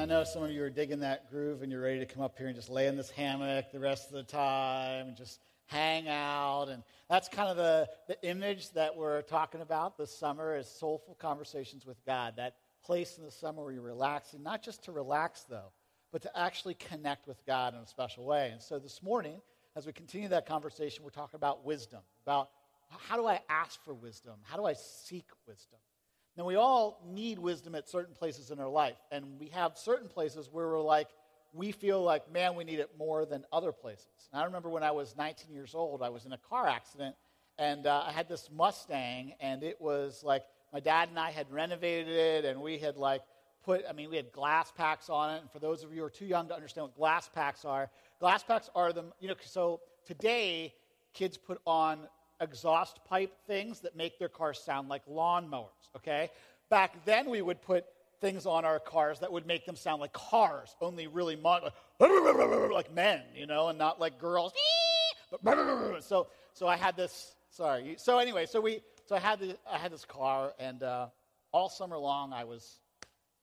[0.00, 2.38] I know some of you are digging that groove and you're ready to come up
[2.38, 6.08] here and just lay in this hammock the rest of the time and just hang
[6.08, 6.70] out.
[6.70, 11.16] And that's kind of the, the image that we're talking about this summer is soulful
[11.16, 12.32] conversations with God.
[12.38, 15.70] That place in the summer where you're relaxing, not just to relax though,
[16.12, 18.48] but to actually connect with God in a special way.
[18.52, 19.42] And so this morning,
[19.76, 22.48] as we continue that conversation, we're talking about wisdom, about
[22.88, 24.36] how do I ask for wisdom?
[24.44, 25.78] How do I seek wisdom?
[26.40, 30.08] Now, we all need wisdom at certain places in our life, and we have certain
[30.08, 31.08] places where we're like,
[31.52, 34.30] we feel like, man, we need it more than other places.
[34.32, 37.14] And I remember when I was 19 years old, I was in a car accident,
[37.58, 41.52] and uh, I had this Mustang, and it was like my dad and I had
[41.52, 43.20] renovated it, and we had like
[43.62, 45.42] put, I mean, we had glass packs on it.
[45.42, 47.90] And for those of you who are too young to understand what glass packs are,
[48.18, 50.72] glass packs are the, you know, so today
[51.12, 52.08] kids put on
[52.40, 56.30] exhaust pipe things that make their cars sound like lawnmowers, okay?
[56.68, 57.84] Back then we would put
[58.20, 61.36] things on our cars that would make them sound like cars, only really
[62.00, 64.52] like men, you know, and not like girls.
[66.00, 67.36] So, so I had this.
[67.50, 67.94] Sorry.
[67.98, 71.06] So anyway, so we, so I had the, I had this car, and uh,
[71.52, 72.80] all summer long I was,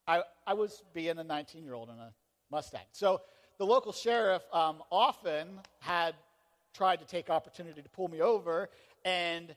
[0.06, 2.12] I, I was being a 19 year old in a
[2.52, 2.82] Mustang.
[2.92, 3.22] So
[3.58, 6.16] the local sheriff um, often had
[6.74, 8.70] tried to take opportunity to pull me over,
[9.06, 9.56] and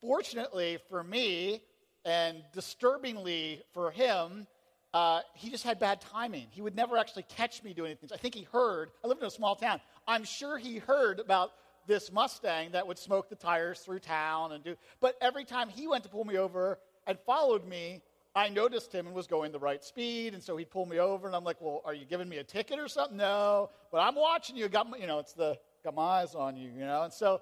[0.00, 1.60] fortunately for me,
[2.04, 4.46] and disturbingly for him,
[4.94, 6.46] uh, he just had bad timing.
[6.50, 8.08] He would never actually catch me doing anything.
[8.14, 9.80] I think he heard, I lived in a small town.
[10.06, 11.50] I'm sure he heard about
[11.86, 14.76] this Mustang that would smoke the tires through town and do.
[15.00, 18.02] But every time he went to pull me over and followed me,
[18.34, 21.26] I noticed him and was going the right speed, and so he'd pull me over,
[21.26, 24.14] and I'm like, "Well, are you giving me a ticket or something?" No, but I'm
[24.14, 24.68] watching you.
[24.68, 27.04] Got you know, it's the got my eyes on you, you know.
[27.04, 27.40] And so,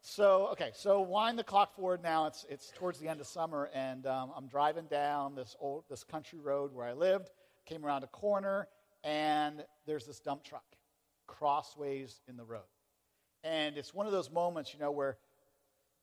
[0.00, 2.26] so okay, so wind the clock forward now.
[2.26, 6.02] It's it's towards the end of summer, and um, I'm driving down this old this
[6.02, 7.28] country road where I lived.
[7.66, 8.66] Came around a corner,
[9.04, 10.64] and there's this dump truck
[11.26, 12.62] crossways in the road,
[13.44, 15.18] and it's one of those moments, you know, where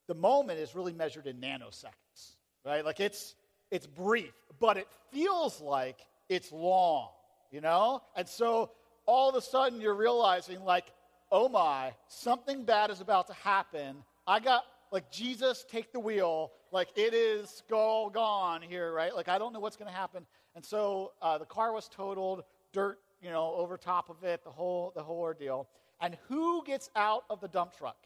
[0.08, 2.86] the moment is really measured in nanoseconds, right?
[2.86, 3.34] Like it's
[3.72, 5.98] it's brief, but it feels like
[6.30, 7.10] it's long,
[7.52, 8.04] you know.
[8.16, 8.70] And so
[9.08, 10.86] all of a sudden you're realizing like
[11.32, 14.04] oh my, something bad is about to happen.
[14.26, 16.52] I got, like, Jesus, take the wheel.
[16.72, 19.16] Like, it is go gone here, right?
[19.16, 20.26] Like, I don't know what's going to happen.
[20.56, 24.50] And so uh, the car was totaled, dirt, you know, over top of it, the
[24.50, 25.68] whole, the whole ordeal.
[26.02, 27.98] And who gets out of the dump truck?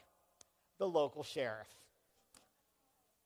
[0.80, 1.68] The local sheriff.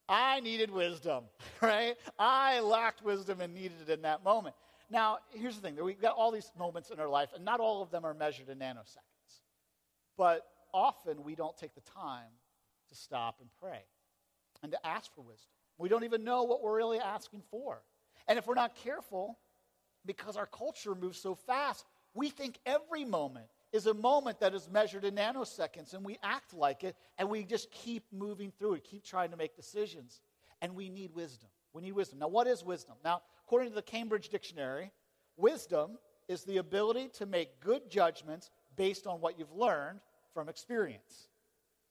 [0.09, 1.25] I needed wisdom,
[1.61, 1.95] right?
[2.17, 4.55] I lacked wisdom and needed it in that moment.
[4.89, 7.81] Now, here's the thing we've got all these moments in our life, and not all
[7.81, 9.06] of them are measured in nanoseconds.
[10.17, 12.31] But often we don't take the time
[12.89, 13.83] to stop and pray
[14.63, 15.51] and to ask for wisdom.
[15.77, 17.83] We don't even know what we're really asking for.
[18.27, 19.37] And if we're not careful,
[20.05, 24.69] because our culture moves so fast, we think every moment is a moment that is
[24.69, 28.83] measured in nanoseconds, and we act like it, and we just keep moving through it,
[28.83, 30.21] keep trying to make decisions.
[30.61, 31.49] And we need wisdom.
[31.73, 32.19] We need wisdom.
[32.19, 32.95] Now, what is wisdom?
[33.03, 34.91] Now, according to the Cambridge Dictionary,
[35.35, 39.99] wisdom is the ability to make good judgments based on what you've learned
[40.33, 41.27] from experience,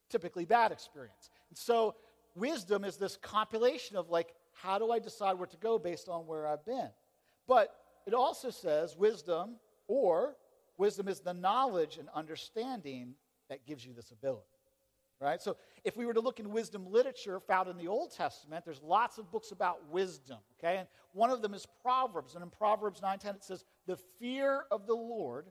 [0.08, 1.30] typically bad experience.
[1.50, 1.94] And so,
[2.34, 6.26] wisdom is this compilation of like, how do I decide where to go based on
[6.26, 6.88] where I've been?
[7.46, 7.74] But
[8.06, 9.56] it also says wisdom,
[9.88, 10.36] or
[10.78, 13.14] wisdom is the knowledge and understanding
[13.48, 14.46] that gives you this ability.
[15.20, 15.40] Right?
[15.40, 18.82] So if we were to look in wisdom literature found in the Old Testament, there's
[18.82, 20.38] lots of books about wisdom.
[20.58, 20.76] Okay?
[20.76, 22.34] And one of them is Proverbs.
[22.34, 25.46] And in Proverbs 9:10 it says, The fear of the Lord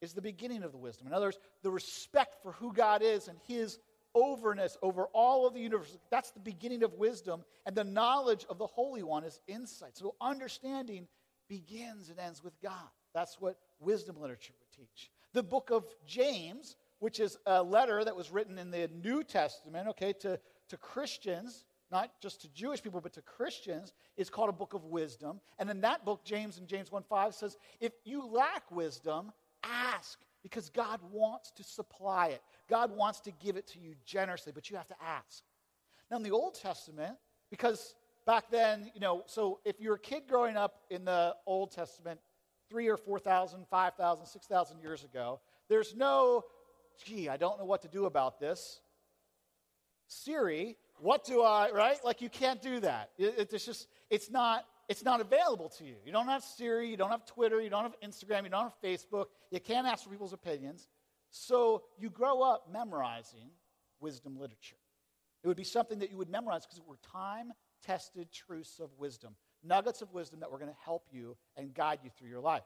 [0.00, 1.06] is the beginning of the wisdom.
[1.06, 3.78] In other words, the respect for who God is and his
[4.14, 5.96] overness over all of the universe.
[6.10, 7.44] That's the beginning of wisdom.
[7.66, 9.96] And the knowledge of the Holy One is insight.
[9.96, 11.06] So understanding
[11.48, 12.88] begins and ends with God.
[13.14, 15.10] That's what wisdom literature would teach.
[15.32, 19.88] The book of James, which is a letter that was written in the New Testament,
[19.88, 24.52] okay, to, to Christians, not just to Jewish people, but to Christians, is called a
[24.52, 25.40] book of wisdom.
[25.58, 29.32] And in that book, James in James 1 5 says, if you lack wisdom,
[29.66, 32.40] ask because God wants to supply it.
[32.68, 35.42] God wants to give it to you generously, but you have to ask.
[36.10, 37.16] Now, in the Old Testament,
[37.50, 37.94] because
[38.26, 42.20] back then, you know, so if you're a kid growing up in the Old Testament,
[42.68, 46.44] three or 4,000, 5,000, 6,000 years ago, there's no,
[47.04, 48.80] gee, I don't know what to do about this.
[50.08, 51.98] Siri, what do I, right?
[52.04, 53.10] Like you can't do that.
[53.18, 55.96] It, it's just, it's not, it's not available to you.
[56.04, 58.80] You don't have Siri, you don't have Twitter, you don't have Instagram, you don't have
[58.82, 60.88] Facebook, you can't ask for people's opinions.
[61.30, 63.50] So you grow up memorizing
[64.00, 64.76] wisdom literature.
[65.42, 67.52] It would be something that you would memorize because it were time
[67.84, 72.00] tested truths of wisdom, nuggets of wisdom that were going to help you and guide
[72.02, 72.64] you through your life.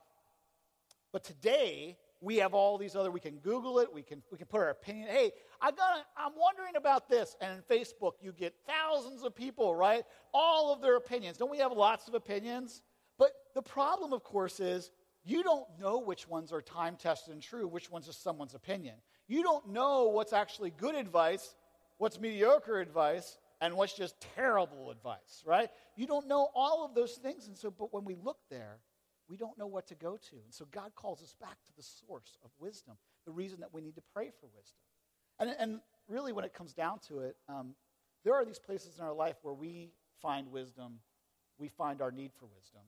[1.13, 4.47] But today, we have all these other, we can Google it, we can, we can
[4.47, 5.09] put our opinion.
[5.09, 7.37] Hey, I got I'm wondering about this.
[7.41, 10.05] And in Facebook, you get thousands of people, right?
[10.35, 11.39] All of their opinions.
[11.39, 12.83] Don't we have lots of opinions?
[13.19, 14.91] But the problem, of course, is
[15.25, 18.97] you don't know which ones are time tested and true, which ones are someone's opinion.
[19.27, 21.55] You don't know what's actually good advice,
[21.99, 25.69] what's mediocre advice, and what's just terrible advice, right?
[25.97, 27.47] You don't know all of those things.
[27.47, 28.79] And so, but when we look there,
[29.31, 30.37] we don't know what to go to.
[30.45, 33.81] And so God calls us back to the source of wisdom, the reason that we
[33.81, 34.83] need to pray for wisdom.
[35.39, 37.75] And, and really, when it comes down to it, um,
[38.25, 40.99] there are these places in our life where we find wisdom,
[41.59, 42.83] we find our need for wisdom.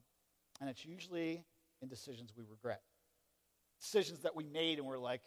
[0.59, 1.45] And it's usually
[1.81, 2.81] in decisions we regret.
[3.79, 5.21] Decisions that we made and we're like,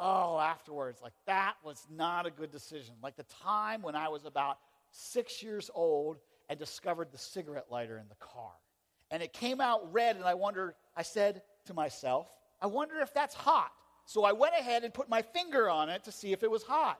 [0.00, 2.94] oh, afterwards, like that was not a good decision.
[3.02, 4.58] Like the time when I was about
[4.90, 6.18] six years old
[6.48, 8.52] and discovered the cigarette lighter in the car.
[9.10, 12.28] And it came out red, and I wondered, I said to myself,
[12.60, 13.70] I wonder if that's hot.
[14.06, 16.62] So I went ahead and put my finger on it to see if it was
[16.62, 16.98] hot.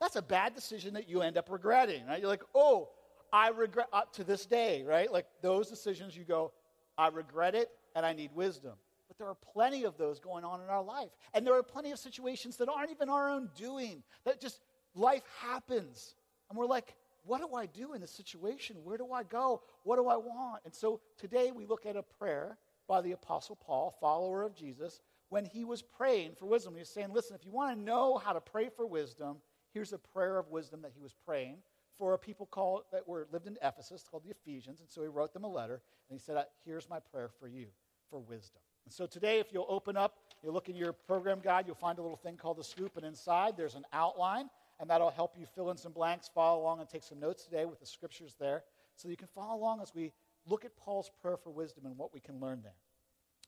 [0.00, 2.20] That's a bad decision that you end up regretting, right?
[2.20, 2.90] You're like, oh,
[3.32, 5.10] I regret, up to this day, right?
[5.10, 6.52] Like those decisions, you go,
[6.96, 8.74] I regret it and I need wisdom.
[9.08, 11.10] But there are plenty of those going on in our life.
[11.34, 14.60] And there are plenty of situations that aren't even our own doing, that just
[14.94, 16.14] life happens.
[16.48, 16.94] And we're like,
[17.26, 18.76] what do I do in this situation?
[18.84, 19.62] Where do I go?
[19.82, 20.62] What do I want?
[20.64, 22.58] And so today we look at a prayer
[22.88, 26.74] by the Apostle Paul, follower of Jesus, when he was praying for wisdom.
[26.74, 29.38] He was saying, listen, if you want to know how to pray for wisdom,
[29.72, 31.56] here's a prayer of wisdom that he was praying
[31.98, 34.80] for a people called that were lived in Ephesus called the Ephesians.
[34.80, 37.48] And so he wrote them a letter and he said, uh, Here's my prayer for
[37.48, 37.66] you
[38.10, 38.60] for wisdom.
[38.84, 41.98] And so today, if you'll open up, you look in your program guide, you'll find
[41.98, 44.48] a little thing called the scoop, and inside there's an outline,
[44.80, 47.64] and that'll help you fill in some blanks, follow along, and take some notes today
[47.64, 48.62] with the scriptures there.
[48.96, 50.12] So you can follow along as we
[50.46, 52.76] look at Paul's prayer for wisdom and what we can learn there.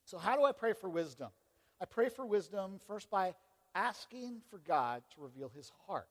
[0.05, 1.29] So, how do I pray for wisdom?
[1.81, 3.35] I pray for wisdom first by
[3.75, 6.09] asking for God to reveal his heart.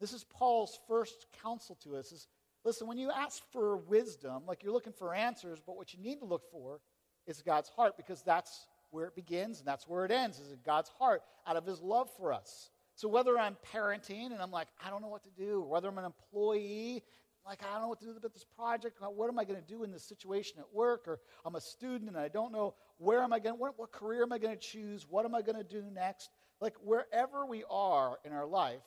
[0.00, 2.28] This is Paul's first counsel to us is
[2.64, 6.20] listen, when you ask for wisdom, like you're looking for answers, but what you need
[6.20, 6.80] to look for
[7.26, 10.58] is God's heart because that's where it begins and that's where it ends, is in
[10.64, 12.70] God's heart out of his love for us.
[12.94, 15.88] So whether I'm parenting and I'm like, I don't know what to do, or whether
[15.88, 17.02] I'm an employee,
[17.44, 19.66] like, I don't know what to do about this project, what am I going to
[19.66, 23.22] do in this situation at work, or I'm a student and I don't know where
[23.22, 25.58] am I going, what, what career am I going to choose, what am I going
[25.58, 26.30] to do next?
[26.60, 28.82] Like, wherever we are in our life,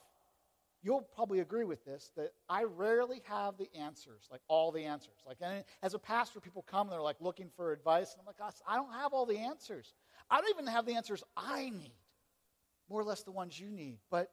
[0.85, 5.15] you'll probably agree with this that I rarely have the answers, like all the answers.
[5.25, 5.39] Like
[5.81, 8.75] as a pastor, people come and they're like looking for advice, and I'm like, I
[8.75, 9.93] don't have all the answers.
[10.29, 11.91] I don't even have the answers I need,
[12.89, 14.31] more or less the ones you need, but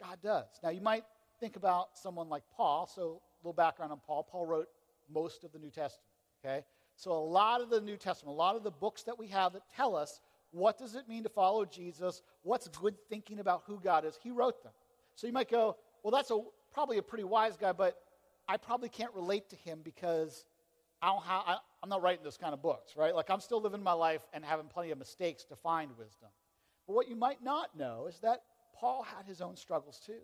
[0.00, 0.46] God does.
[0.62, 1.04] Now you might
[1.40, 2.86] think about someone like Paul.
[2.86, 4.22] So a little background on Paul.
[4.22, 4.68] Paul wrote
[5.12, 6.06] most of the New Testament.
[6.44, 6.64] Okay,
[6.96, 9.52] so a lot of the New Testament, a lot of the books that we have
[9.52, 13.80] that tell us what does it mean to follow Jesus, what's good thinking about who
[13.80, 14.72] God is, he wrote them.
[15.14, 16.40] So you might go, well, that's a,
[16.72, 17.96] probably a pretty wise guy, but
[18.48, 20.44] I probably can't relate to him because
[21.00, 23.14] I don't have, I, I'm not writing those kind of books, right?
[23.14, 26.28] Like I'm still living my life and having plenty of mistakes to find wisdom.
[26.86, 28.42] But what you might not know is that
[28.74, 30.20] Paul had his own struggles too.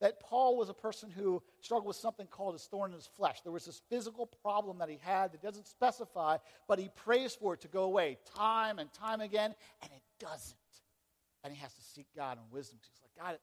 [0.00, 3.42] That Paul was a person who struggled with something called his thorn in his flesh.
[3.42, 7.54] There was this physical problem that he had that doesn't specify, but he prays for
[7.54, 10.56] it to go away time and time again, and it doesn't.
[11.44, 12.78] And he has to seek God and wisdom.
[12.82, 13.38] He's like, God,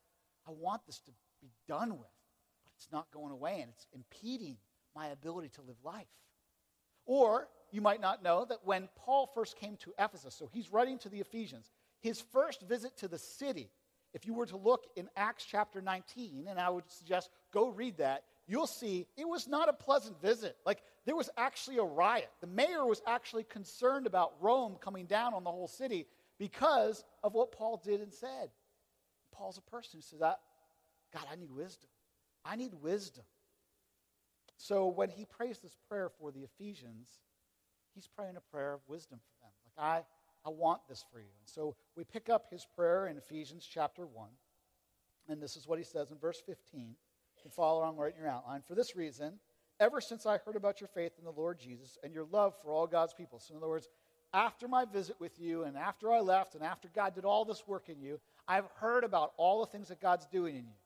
[0.47, 2.09] I want this to be done with,
[2.63, 4.57] but it's not going away and it's impeding
[4.95, 6.07] my ability to live life.
[7.05, 10.97] Or you might not know that when Paul first came to Ephesus, so he's writing
[10.99, 11.71] to the Ephesians,
[12.07, 13.69] his first visit to the city,
[14.13, 17.97] if you were to look in Acts chapter 19, and I would suggest go read
[17.97, 20.55] that, you'll see it was not a pleasant visit.
[20.65, 22.29] Like, there was actually a riot.
[22.41, 26.07] The mayor was actually concerned about Rome coming down on the whole city
[26.39, 28.49] because of what Paul did and said.
[29.33, 31.89] Paul's a person who says, God, I need wisdom.
[32.43, 33.25] I need wisdom.
[34.57, 37.09] So when he prays this prayer for the Ephesians,
[37.93, 39.51] he's praying a prayer of wisdom for them.
[39.77, 40.16] Like, I,
[40.47, 41.25] I want this for you.
[41.25, 44.29] And so we pick up his prayer in Ephesians chapter 1.
[45.27, 46.79] And this is what he says in verse 15.
[46.79, 46.95] You
[47.41, 48.61] can follow along right in your outline.
[48.65, 49.39] For this reason,
[49.81, 52.71] ever since I heard about your faith in the Lord Jesus and your love for
[52.71, 53.39] all God's people.
[53.39, 53.89] So, in other words,
[54.33, 57.67] after my visit with you and after I left and after God did all this
[57.67, 60.77] work in you, I've heard about all the things that God's doing in you.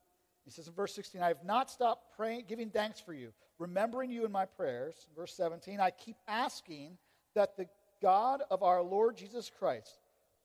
[0.44, 4.10] He says in verse 16, I have not stopped praying, giving thanks for you, remembering
[4.10, 5.06] you in my prayers.
[5.15, 6.98] Verse 17, I keep asking
[7.36, 7.68] that the
[8.01, 10.00] God of our Lord Jesus Christ,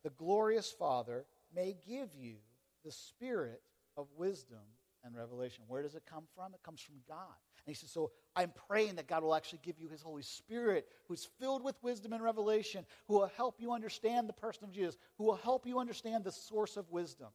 [0.04, 2.36] the glorious Father, may give you
[2.84, 3.62] the spirit
[3.96, 4.58] of wisdom
[5.04, 5.64] and revelation.
[5.68, 6.52] Where does it come from?
[6.54, 7.34] It comes from God.
[7.66, 10.86] And he says, So I'm praying that God will actually give you his Holy Spirit,
[11.08, 14.96] who's filled with wisdom and revelation, who will help you understand the person of Jesus,
[15.18, 17.28] who will help you understand the source of wisdom.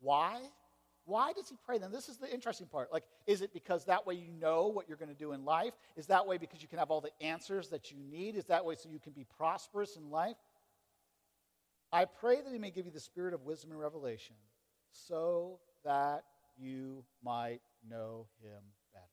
[0.00, 0.40] Why?
[1.04, 1.90] Why does he pray then?
[1.90, 2.92] This is the interesting part.
[2.92, 5.74] Like, is it because that way you know what you're going to do in life?
[5.96, 8.36] Is that way because you can have all the answers that you need?
[8.36, 10.36] Is that way so you can be prosperous in life?
[11.92, 14.36] I pray that he may give you the spirit of wisdom and revelation
[14.92, 16.24] so that
[16.56, 19.06] you might know him better.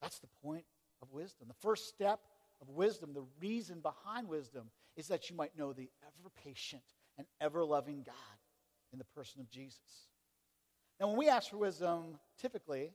[0.00, 0.64] That's the point
[1.02, 1.48] of wisdom.
[1.48, 2.20] The first step
[2.62, 6.82] of wisdom, the reason behind wisdom, is that you might know the ever patient
[7.18, 8.14] and ever loving God
[8.92, 10.08] in the person of Jesus.
[11.00, 12.92] Now, when we ask for wisdom, typically,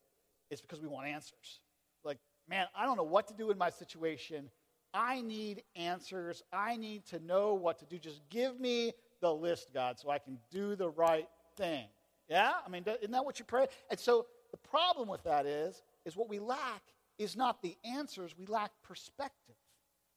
[0.49, 1.59] it's because we want answers.
[2.03, 4.49] Like, man, I don't know what to do in my situation.
[4.93, 6.43] I need answers.
[6.51, 7.99] I need to know what to do.
[7.99, 11.27] Just give me the list, God, so I can do the right
[11.57, 11.85] thing.
[12.29, 12.53] Yeah?
[12.65, 13.67] I mean, isn't that what you pray?
[13.89, 16.81] And so the problem with that is, is what we lack
[17.17, 19.55] is not the answers, we lack perspective.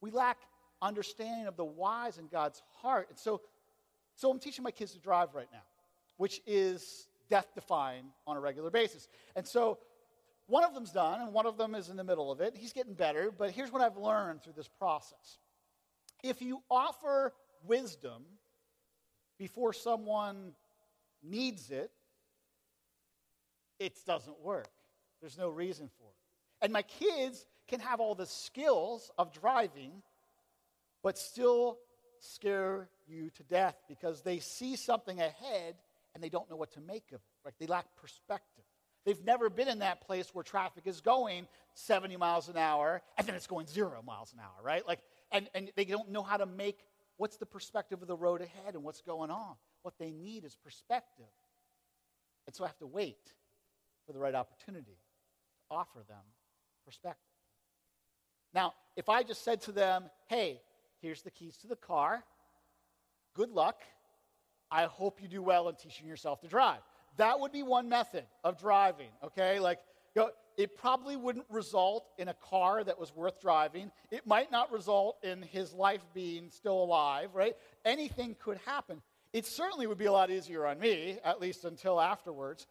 [0.00, 0.38] We lack
[0.80, 3.08] understanding of the whys in God's heart.
[3.10, 3.40] And so,
[4.14, 5.62] so I'm teaching my kids to drive right now,
[6.16, 9.08] which is death defying on a regular basis.
[9.34, 9.78] And so
[10.48, 12.54] one of them's done, and one of them is in the middle of it.
[12.54, 15.38] He's getting better, but here's what I've learned through this process.
[16.22, 17.32] If you offer
[17.66, 18.24] wisdom
[19.38, 20.52] before someone
[21.22, 21.90] needs it,
[23.78, 24.68] it doesn't work.
[25.22, 26.64] There's no reason for it.
[26.64, 30.02] And my kids can have all the skills of driving,
[31.02, 31.78] but still
[32.20, 35.76] scare you to death because they see something ahead
[36.14, 37.44] and they don't know what to make of it.
[37.44, 37.54] Right?
[37.58, 38.64] They lack perspective.
[39.04, 43.26] They've never been in that place where traffic is going 70 miles an hour and
[43.26, 44.86] then it's going zero miles an hour, right?
[44.86, 45.00] Like,
[45.32, 46.78] and, and they don't know how to make
[47.16, 49.54] what's the perspective of the road ahead and what's going on.
[49.82, 51.24] What they need is perspective.
[52.46, 53.32] And so I have to wait
[54.06, 56.24] for the right opportunity to offer them
[56.84, 57.22] perspective.
[58.54, 60.60] Now, if I just said to them, hey,
[61.00, 62.24] here's the keys to the car,
[63.34, 63.80] good luck.
[64.72, 66.80] I hope you do well in teaching yourself to drive.
[67.18, 69.60] That would be one method of driving, okay?
[69.60, 69.78] Like,
[70.16, 73.92] you know, it probably wouldn't result in a car that was worth driving.
[74.10, 77.54] It might not result in his life being still alive, right?
[77.84, 79.02] Anything could happen.
[79.34, 82.66] It certainly would be a lot easier on me, at least until afterwards.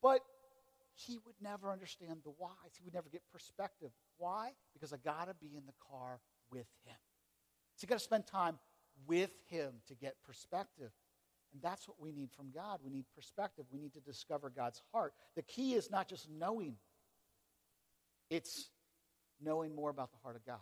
[0.00, 0.20] But
[0.94, 2.50] he would never understand the whys.
[2.78, 3.90] He would never get perspective.
[4.18, 4.52] Why?
[4.72, 6.20] Because I got to be in the car
[6.50, 6.96] with him.
[7.76, 8.58] So you got to spend time
[9.06, 10.90] with him to get perspective.
[11.52, 12.80] And that's what we need from God.
[12.84, 13.64] We need perspective.
[13.72, 15.14] We need to discover God's heart.
[15.36, 16.76] The key is not just knowing,
[18.30, 18.70] it's
[19.40, 20.58] knowing more about the heart of God.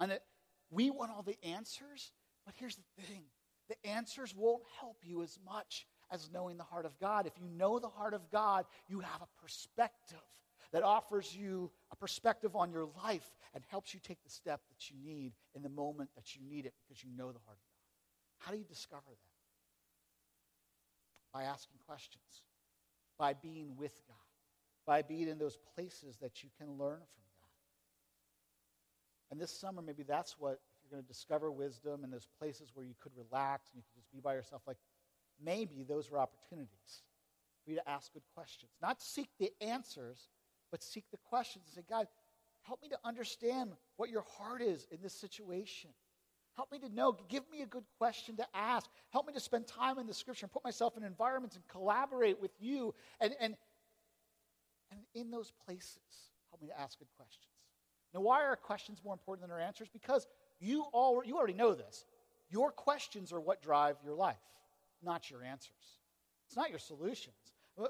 [0.00, 0.22] And it,
[0.70, 2.12] we want all the answers,
[2.44, 3.24] but here's the thing
[3.68, 7.26] the answers won't help you as much as knowing the heart of God.
[7.26, 10.18] If you know the heart of God, you have a perspective
[10.72, 14.90] that offers you a perspective on your life and helps you take the step that
[14.90, 17.64] you need in the moment that you need it because you know the heart of
[17.68, 18.38] God.
[18.38, 19.16] How do you discover that?
[21.32, 22.42] By asking questions,
[23.18, 24.16] by being with God,
[24.86, 27.48] by being in those places that you can learn from God.
[29.30, 32.84] And this summer, maybe that's what, you're going to discover wisdom and those places where
[32.84, 34.78] you could relax and you could just be by yourself, like
[35.42, 37.02] maybe those are opportunities
[37.64, 38.72] for you to ask good questions.
[38.82, 40.28] Not seek the answers,
[40.72, 42.08] but seek the questions and say, God,
[42.62, 45.90] help me to understand what your heart is in this situation.
[46.56, 47.16] Help me to know.
[47.28, 48.90] Give me a good question to ask.
[49.10, 52.40] Help me to spend time in the scripture and put myself in environments and collaborate
[52.40, 52.94] with you.
[53.20, 53.54] And, and,
[54.90, 56.00] and in those places,
[56.50, 57.46] help me to ask good questions.
[58.12, 59.88] Now, why are questions more important than our answers?
[59.92, 60.26] Because
[60.58, 62.04] you, all, you already know this.
[62.50, 64.36] Your questions are what drive your life
[65.02, 65.98] not your answers.
[66.46, 67.34] It's not your solutions.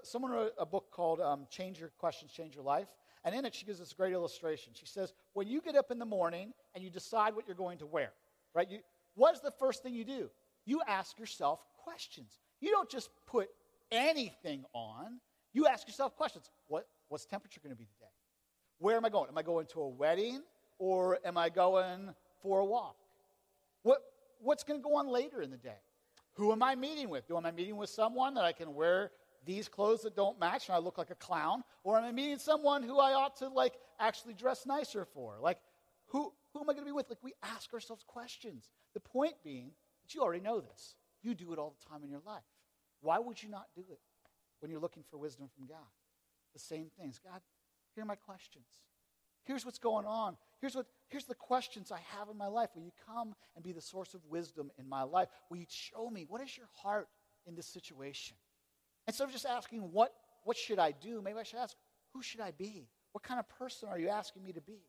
[0.05, 2.89] Someone wrote a book called um, Change Your Questions, Change Your Life.
[3.25, 4.73] And in it, she gives this great illustration.
[4.75, 7.79] She says, when you get up in the morning and you decide what you're going
[7.79, 8.12] to wear,
[8.55, 8.69] right?
[8.69, 8.79] You,
[9.15, 10.31] what is the first thing you do?
[10.65, 12.39] You ask yourself questions.
[12.61, 13.49] You don't just put
[13.91, 15.21] anything on.
[15.53, 16.51] You ask yourself questions.
[16.69, 18.11] What, what's temperature going to be today?
[18.79, 19.29] Where am I going?
[19.29, 20.43] Am I going to a wedding
[20.79, 22.11] or am I going
[22.41, 22.97] for a walk?
[23.83, 23.99] What,
[24.41, 25.79] what's going to go on later in the day?
[26.35, 27.29] Who am I meeting with?
[27.29, 29.11] Do am I meeting with someone that I can wear
[29.44, 31.64] these clothes that don't match and I look like a clown?
[31.84, 35.37] Or am I meeting someone who I ought to like actually dress nicer for?
[35.40, 35.58] Like,
[36.06, 37.08] who, who am I going to be with?
[37.08, 38.68] Like, we ask ourselves questions.
[38.94, 39.72] The point being
[40.02, 40.96] that you already know this.
[41.22, 42.42] You do it all the time in your life.
[43.00, 44.00] Why would you not do it
[44.61, 45.78] when you're looking for wisdom from God?
[46.52, 47.18] The same things.
[47.25, 47.40] God,
[47.94, 48.66] here are my questions.
[49.44, 50.37] Here's what's going on.
[50.61, 52.70] Here's, what, here's the questions I have in my life.
[52.75, 55.28] Will you come and be the source of wisdom in my life?
[55.50, 57.08] Will you show me what is your heart
[57.46, 58.37] in this situation?
[59.06, 60.12] Instead of just asking, what,
[60.44, 61.21] what should I do?
[61.23, 61.76] Maybe I should ask,
[62.12, 62.88] who should I be?
[63.12, 64.80] What kind of person are you asking me to be?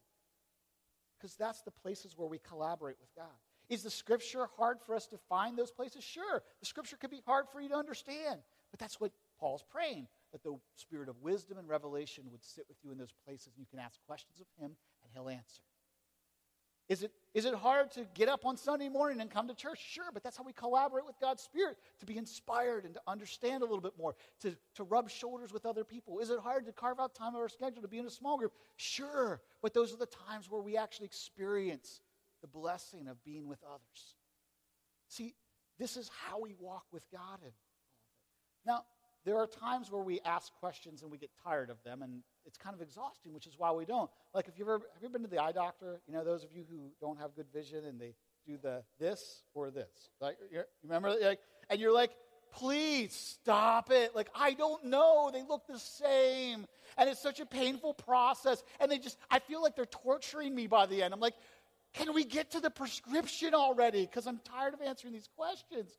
[1.18, 3.32] Because that's the places where we collaborate with God.
[3.70, 6.04] Is the scripture hard for us to find those places?
[6.04, 6.44] Sure.
[6.60, 8.42] The scripture could be hard for you to understand.
[8.72, 12.78] But that's what Paul's praying that the spirit of wisdom and revelation would sit with
[12.84, 15.64] you in those places and you can ask questions of him and he'll answer.
[16.90, 19.80] Is it, is it hard to get up on Sunday morning and come to church?
[19.80, 23.64] Sure, but that's how we collaborate with God's Spirit to be inspired and to understand
[23.64, 26.20] a little bit more, to, to rub shoulders with other people.
[26.20, 28.38] Is it hard to carve out time of our schedule to be in a small
[28.38, 28.54] group?
[28.76, 32.02] Sure, but those are the times where we actually experience
[32.42, 34.16] the blessing of being with others.
[35.08, 35.34] See,
[35.80, 37.40] this is how we walk with God.
[38.66, 38.84] Now,
[39.26, 42.58] there are times where we ask questions and we get tired of them, and it's
[42.58, 44.10] kind of exhausting, which is why we don't.
[44.34, 46.02] Like, if you've ever, have you been to the eye doctor?
[46.08, 49.44] You know, those of you who don't have good vision and they do the this
[49.54, 50.10] or this.
[50.20, 51.16] Like, you remember?
[51.22, 52.12] Like, and you're like,
[52.54, 54.16] please stop it.
[54.16, 55.30] Like, I don't know.
[55.32, 56.66] They look the same.
[56.98, 58.64] And it's such a painful process.
[58.80, 61.14] And they just, I feel like they're torturing me by the end.
[61.14, 61.36] I'm like,
[61.94, 64.02] can we get to the prescription already?
[64.02, 65.92] Because I'm tired of answering these questions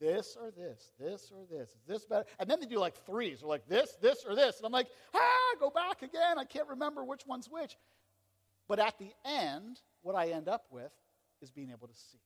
[0.00, 1.70] this or this, this or this.
[1.70, 2.24] Is this better?
[2.38, 3.40] And then they do like threes.
[3.40, 4.56] They're like this, this, or this.
[4.56, 6.38] And I'm like, ah, go back again.
[6.38, 7.76] I can't remember which one's which.
[8.68, 10.92] But at the end, what I end up with
[11.42, 12.20] is being able to see.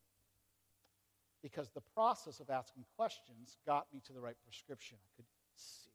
[1.43, 4.97] Because the process of asking questions got me to the right prescription.
[5.03, 5.27] I could
[5.57, 5.91] see.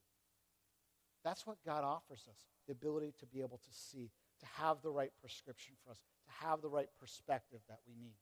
[1.24, 4.90] That's what God offers us the ability to be able to see, to have the
[4.90, 8.14] right prescription for us, to have the right perspective that we need.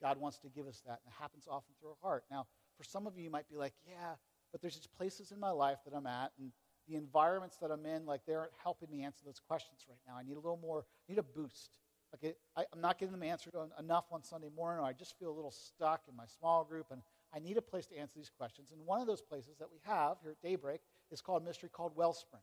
[0.00, 2.24] God wants to give us that, and it happens often through our heart.
[2.30, 2.46] Now,
[2.80, 4.14] for some of you, you might be like, yeah,
[4.52, 6.50] but there's just places in my life that I'm at, and
[6.88, 10.14] the environments that I'm in, like, they aren't helping me answer those questions right now.
[10.18, 11.78] I need a little more, I need a boost.
[12.10, 15.18] Like, it, I, am not getting them answered enough on Sunday morning, or I just
[15.18, 17.02] feel a little stuck in my small group, and
[17.34, 18.70] I need a place to answer these questions.
[18.72, 20.80] And one of those places that we have here at Daybreak
[21.12, 22.42] is called Mystery called Wellspring.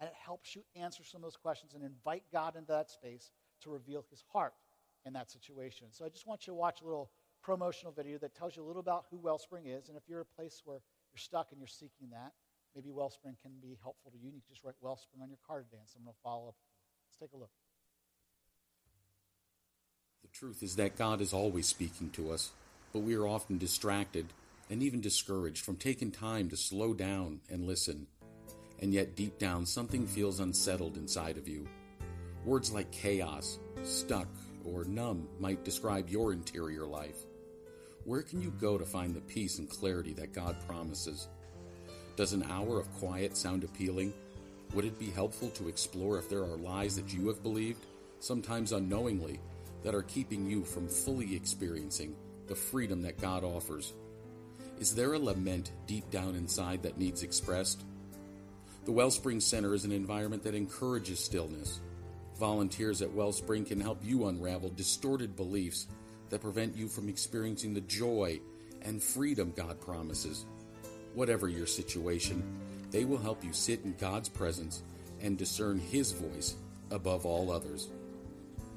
[0.00, 3.30] And it helps you answer some of those questions and invite God into that space
[3.62, 4.54] to reveal his heart
[5.04, 5.88] in that situation.
[5.90, 7.10] So I just want you to watch a little
[7.44, 9.88] promotional video that tells you a little about who Wellspring is.
[9.88, 10.80] And if you're a place where
[11.12, 12.32] you're stuck and you're seeking that,
[12.74, 14.28] maybe Wellspring can be helpful to you.
[14.28, 16.54] And you can just write Wellspring on your card today, and someone will follow up.
[17.06, 17.50] Let's take a look.
[20.22, 22.50] The truth is that God is always speaking to us,
[22.92, 24.26] but we are often distracted
[24.70, 28.06] and even discouraged from taking time to slow down and listen.
[28.80, 31.68] And yet, deep down, something feels unsettled inside of you.
[32.44, 34.28] Words like chaos, stuck,
[34.64, 37.24] or numb might describe your interior life.
[38.04, 41.28] Where can you go to find the peace and clarity that God promises?
[42.16, 44.12] Does an hour of quiet sound appealing?
[44.74, 47.86] Would it be helpful to explore if there are lies that you have believed,
[48.20, 49.40] sometimes unknowingly,
[49.82, 52.14] that are keeping you from fully experiencing
[52.46, 53.94] the freedom that God offers?
[54.78, 57.84] Is there a lament deep down inside that needs expressed?
[58.84, 61.80] The Wellspring Center is an environment that encourages stillness.
[62.38, 65.86] Volunteers at Wellspring can help you unravel distorted beliefs
[66.30, 68.40] that prevent you from experiencing the joy
[68.82, 70.44] and freedom God promises.
[71.14, 72.42] Whatever your situation,
[72.90, 74.82] they will help you sit in God's presence
[75.20, 76.56] and discern His voice
[76.90, 77.88] above all others.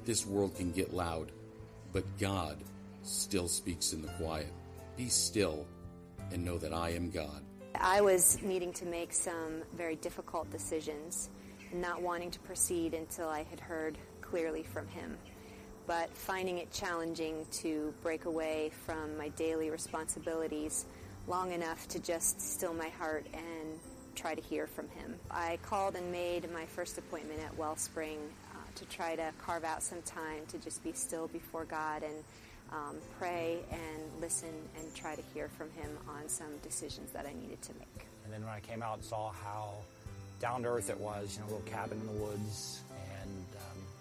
[0.04, 1.32] This world can get loud,
[1.92, 2.56] but God
[3.02, 4.52] still speaks in the quiet.
[4.96, 5.66] Be still
[6.32, 7.42] and know that I am God.
[7.74, 11.30] I was needing to make some very difficult decisions,
[11.70, 15.16] and not wanting to proceed until I had heard clearly from Him
[15.88, 20.84] but finding it challenging to break away from my daily responsibilities
[21.26, 23.80] long enough to just still my heart and
[24.14, 25.14] try to hear from him.
[25.30, 28.18] I called and made my first appointment at Wellspring
[28.52, 32.16] uh, to try to carve out some time to just be still before God and
[32.70, 37.32] um, pray and listen and try to hear from him on some decisions that I
[37.40, 38.06] needed to make.
[38.24, 39.76] And then when I came out and saw how
[40.38, 42.82] down to earth it was, you know, a little cabin in the woods,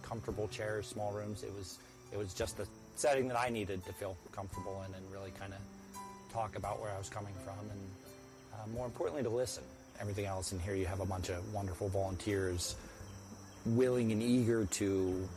[0.08, 1.44] comfortable chairs, small rooms.
[1.44, 1.78] It was
[2.12, 5.54] it was just the setting that I needed to feel comfortable in and really kind
[5.54, 5.60] of
[6.34, 7.80] talk about where I was coming from and
[8.54, 9.64] uh, more importantly to listen.
[10.00, 12.76] Everything else in here, you have a bunch of wonderful volunteers
[13.66, 15.28] willing and eager to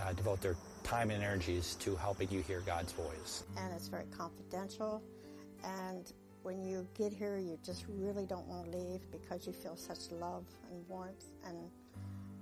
[0.00, 3.44] uh, devote their time and energies to helping you hear God's voice.
[3.56, 5.02] And it's very confidential.
[5.62, 6.10] And
[6.42, 10.10] when you get here, you just really don't want to leave because you feel such
[10.12, 11.56] love and warmth and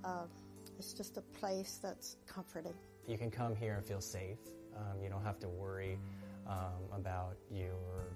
[0.05, 0.27] uh,
[0.79, 2.75] it's just a place that's comforting.
[3.07, 4.39] You can come here and feel safe.
[4.77, 5.99] Um, you don't have to worry
[6.47, 8.07] um, about your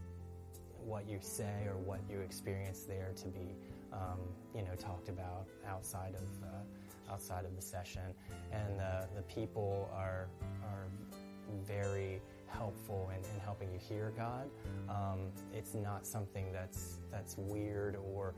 [0.84, 3.54] what you say or what you experience there to be,
[3.92, 4.18] um,
[4.54, 8.14] you know, talked about outside of uh, outside of the session.
[8.52, 10.28] And uh, the people are
[10.64, 10.86] are
[11.66, 14.50] very helpful in, in helping you hear God.
[14.88, 18.34] Um, it's not something that's that's weird or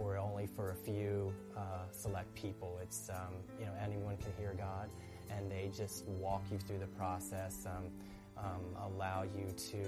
[0.00, 2.78] or only for a few uh, select people.
[2.82, 4.88] It's um, you know anyone can hear God,
[5.30, 7.90] and they just walk you through the process, um,
[8.36, 9.78] um allow you to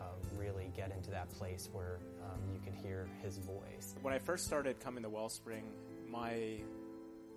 [0.00, 3.94] um, really get into that place where um, you can hear His voice.
[4.02, 5.64] When I first started coming to Wellspring,
[6.08, 6.60] my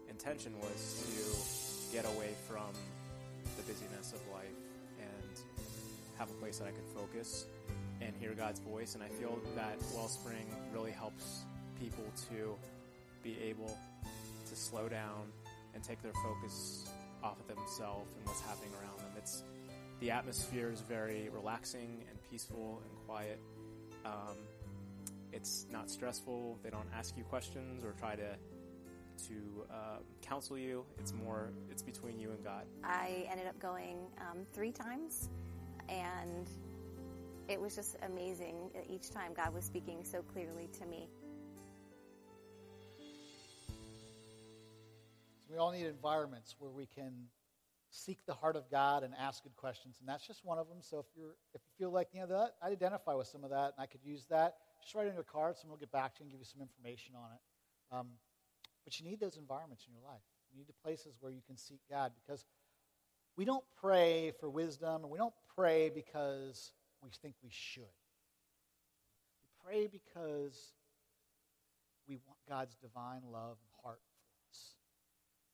[0.10, 2.74] intention was to get away from
[3.58, 4.46] the busyness of life
[5.00, 5.40] and
[6.18, 7.46] have a place that I could focus
[8.02, 8.96] and hear God's voice.
[8.96, 11.46] And I feel that Wellspring really helps
[11.80, 12.56] people to
[13.24, 13.76] be able
[14.48, 15.32] to slow down
[15.74, 16.90] and take their focus
[17.24, 19.12] off of themselves and what's happening around them.
[19.18, 19.44] It's
[20.00, 23.40] the atmosphere is very relaxing and peaceful and quiet.
[24.06, 24.38] Um,
[25.32, 26.58] it's not stressful.
[26.64, 28.36] They don't ask you questions or try to
[29.28, 30.86] to um, counsel you.
[30.98, 32.66] It's more it's between you and God.
[32.84, 35.30] I ended up going um, three times,
[35.90, 36.50] and
[37.50, 38.70] it was just amazing.
[38.90, 41.10] Each time God was speaking so clearly to me.
[45.50, 47.12] We all need environments where we can
[47.90, 50.78] seek the heart of God and ask good questions, and that's just one of them.
[50.82, 53.50] So if you're if you feel like you know that, I identify with some of
[53.50, 54.58] that, and I could use that.
[54.84, 55.58] Just write it in a card.
[55.58, 57.96] Someone will get back to you and give you some information on it.
[57.96, 58.08] Um,
[58.86, 60.22] but you need those environments in your life.
[60.52, 62.46] You need the places where you can seek God because
[63.36, 66.72] we don't pray for wisdom, and we don't pray because
[67.04, 67.84] we think we should.
[69.42, 70.74] We pray because
[72.08, 73.58] we want God's divine love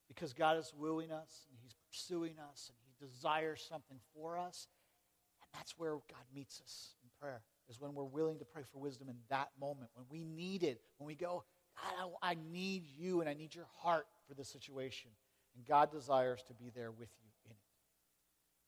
[0.08, 4.68] because God is wooing us and He's pursuing us and He desires something for us.
[5.42, 8.80] And that's where God meets us in prayer, is when we're willing to pray for
[8.80, 11.44] wisdom in that moment, when we need it, when we go,
[11.76, 15.12] God, I, need you and I need your heart for this situation.
[15.56, 17.58] And God desires to be there with you in it.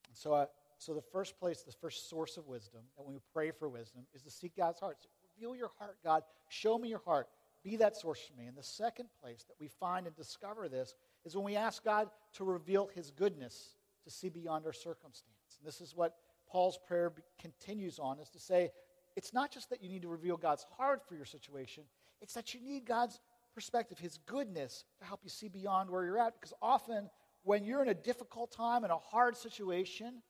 [0.09, 0.45] And so, uh,
[0.77, 4.01] so the first place, the first source of wisdom, that when we pray for wisdom,
[4.13, 4.97] is to seek God's heart.
[5.01, 6.23] So reveal your heart, God.
[6.49, 7.27] Show me your heart.
[7.63, 8.47] Be that source for me.
[8.47, 10.95] And the second place that we find and discover this
[11.27, 15.57] is when we ask God to reveal his goodness to see beyond our circumstance.
[15.59, 16.15] And this is what
[16.49, 18.71] Paul's prayer continues on is to say
[19.15, 21.83] it's not just that you need to reveal God's heart for your situation,
[22.21, 23.19] it's that you need God's
[23.53, 27.09] perspective, his goodness to help you see beyond where you're at because often
[27.43, 30.21] when you're in a difficult time in a hard situation,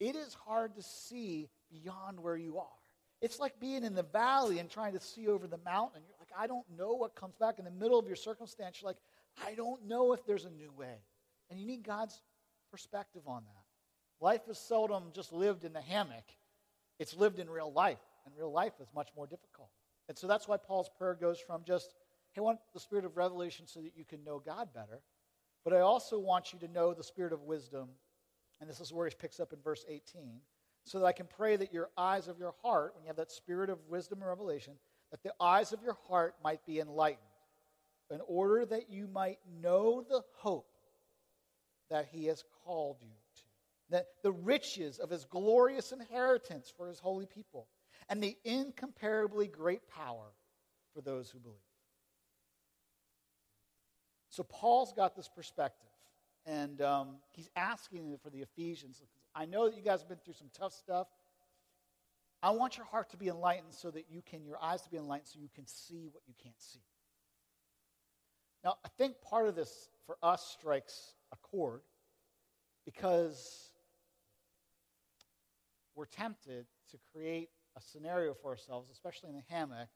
[0.00, 2.66] it is hard to see beyond where you are.
[3.20, 6.02] It's like being in the valley and trying to see over the mountain.
[6.08, 8.82] You're like, I don't know what comes back in the middle of your circumstance.
[8.82, 8.96] You're like,
[9.46, 10.96] I don't know if there's a new way.
[11.50, 12.20] And you need God's
[12.70, 14.24] perspective on that.
[14.24, 16.24] Life is seldom just lived in the hammock,
[16.98, 17.98] it's lived in real life.
[18.24, 19.68] And real life is much more difficult.
[20.08, 21.94] And so that's why Paul's prayer goes from just,
[22.32, 25.00] hey, I want the spirit of revelation so that you can know God better.
[25.64, 27.88] But I also want you to know the spirit of wisdom.
[28.60, 30.40] And this is where he picks up in verse 18.
[30.84, 33.32] So that I can pray that your eyes of your heart, when you have that
[33.32, 34.74] spirit of wisdom and revelation,
[35.10, 37.31] that the eyes of your heart might be enlightened
[38.12, 40.68] in order that you might know the hope
[41.90, 43.42] that he has called you to,
[43.90, 47.68] that the riches of his glorious inheritance for his holy people,
[48.08, 50.32] and the incomparably great power
[50.94, 51.58] for those who believe.
[54.30, 55.90] So Paul's got this perspective,
[56.46, 59.02] and um, he's asking for the Ephesians.
[59.34, 61.06] I know that you guys have been through some tough stuff.
[62.42, 64.96] I want your heart to be enlightened so that you can, your eyes to be
[64.96, 66.80] enlightened so you can see what you can't see.
[68.64, 71.80] Now, I think part of this for us strikes a chord
[72.84, 73.70] because
[75.94, 79.88] we're tempted to create a scenario for ourselves, especially in the hammock,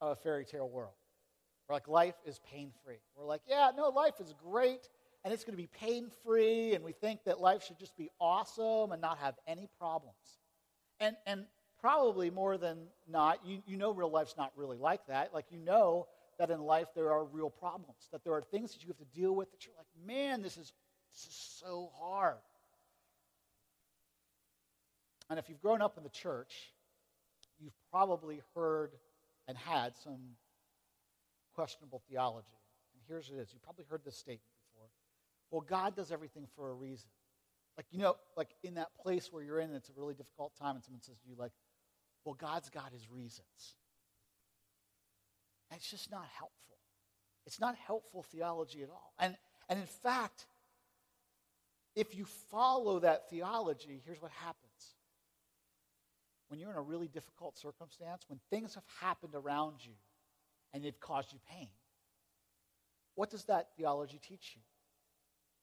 [0.00, 0.94] of a fairy tale world.
[1.66, 2.98] Where like life is pain free.
[3.16, 4.88] We're like, yeah, no, life is great
[5.24, 8.10] and it's going to be pain free, and we think that life should just be
[8.20, 10.14] awesome and not have any problems.
[11.00, 11.46] And, and
[11.80, 12.76] probably more than
[13.08, 15.32] not, you, you know real life's not really like that.
[15.32, 16.06] Like, you know
[16.38, 19.18] that in life there are real problems, that there are things that you have to
[19.18, 20.72] deal with that you're like, man, this is,
[21.12, 22.36] this is so hard.
[25.30, 26.72] And if you've grown up in the church,
[27.58, 28.92] you've probably heard
[29.48, 30.36] and had some
[31.54, 32.46] questionable theology.
[32.94, 33.52] And here's what it is.
[33.52, 34.42] You probably heard this statement
[34.72, 34.88] before.
[35.50, 37.08] Well, God does everything for a reason.
[37.76, 40.76] Like, you know, like in that place where you're in, it's a really difficult time,
[40.76, 41.52] and someone says to you, like,
[42.24, 43.76] well, God's got his reasons.
[45.72, 46.76] It's just not helpful.
[47.46, 49.12] It's not helpful theology at all.
[49.18, 49.36] And,
[49.68, 50.46] and in fact,
[51.94, 54.58] if you follow that theology, here's what happens.
[56.48, 59.92] When you're in a really difficult circumstance, when things have happened around you
[60.72, 61.68] and they've caused you pain,
[63.14, 64.62] what does that theology teach you?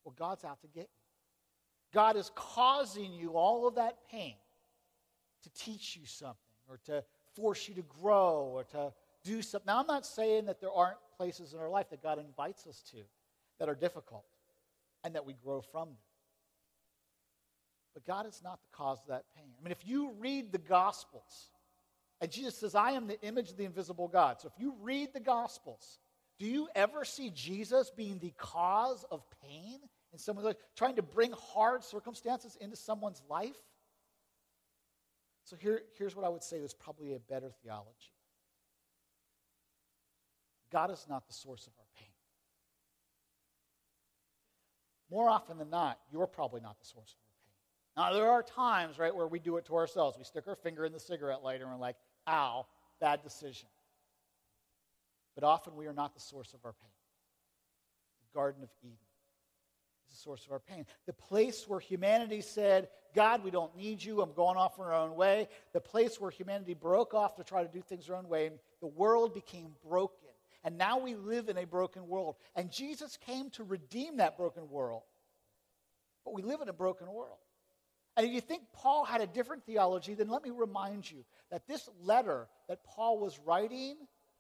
[0.03, 1.93] Well, God's out to get you.
[1.93, 4.35] God is causing you all of that pain
[5.43, 6.37] to teach you something
[6.69, 7.03] or to
[7.35, 9.67] force you to grow or to do something.
[9.67, 12.81] Now, I'm not saying that there aren't places in our life that God invites us
[12.91, 12.97] to
[13.60, 14.25] that are difficult
[15.03, 15.97] and that we grow from them.
[17.93, 19.51] But God is not the cause of that pain.
[19.60, 21.49] I mean, if you read the Gospels,
[22.21, 24.39] and Jesus says, I am the image of the invisible God.
[24.39, 25.99] So if you read the Gospels,
[26.39, 29.79] do you ever see Jesus being the cause of pain
[30.13, 33.57] in someone's life, trying to bring hard circumstances into someone's life?
[35.43, 38.13] So here, here's what I would say is probably a better theology
[40.71, 42.07] God is not the source of our pain.
[45.12, 48.13] More often than not, you're probably not the source of our pain.
[48.13, 50.17] Now, there are times, right, where we do it to ourselves.
[50.17, 52.65] We stick our finger in the cigarette lighter and we're like, ow,
[53.01, 53.67] bad decision.
[55.36, 56.91] But often we are not the source of our pain.
[58.31, 58.95] The Garden of Eden
[60.07, 60.86] is the source of our pain.
[61.05, 64.21] The place where humanity said, God, we don't need you.
[64.21, 65.49] I'm going off our own way.
[65.73, 68.51] The place where humanity broke off to try to do things their own way.
[68.79, 70.30] The world became broken.
[70.63, 72.36] And now we live in a broken world.
[72.56, 75.04] And Jesus came to redeem that broken world.
[76.24, 77.39] But we live in a broken world.
[78.15, 81.67] And if you think Paul had a different theology, then let me remind you that
[81.67, 83.95] this letter that Paul was writing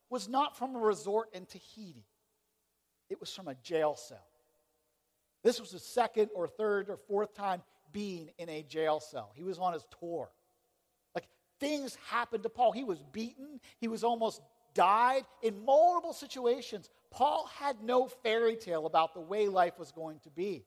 [0.09, 2.05] was not from a resort in Tahiti,
[3.09, 4.27] it was from a jail cell.
[5.43, 9.31] This was the second or third or fourth time being in a jail cell.
[9.35, 10.29] He was on his tour.
[11.15, 11.27] Like
[11.59, 12.73] things happened to Paul.
[12.73, 14.41] He was beaten, he was almost
[14.73, 16.89] died in multiple situations.
[17.09, 20.65] Paul had no fairy tale about the way life was going to be.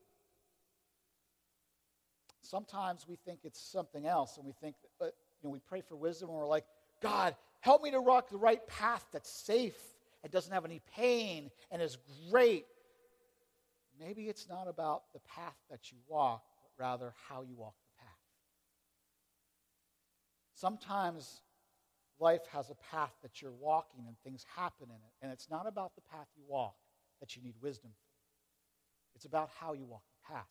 [2.42, 5.80] Sometimes we think it's something else, and we think, that, uh, you know, we pray
[5.80, 6.66] for wisdom, and we're like,
[7.02, 9.78] God, help me to walk the right path that's safe
[10.22, 11.98] and doesn't have any pain and is
[12.30, 12.66] great.
[13.98, 18.02] Maybe it's not about the path that you walk, but rather how you walk the
[18.02, 18.18] path.
[20.54, 21.40] Sometimes
[22.20, 25.12] life has a path that you're walking and things happen in it.
[25.22, 26.74] And it's not about the path you walk
[27.20, 30.48] that you need wisdom for, it's about how you walk the path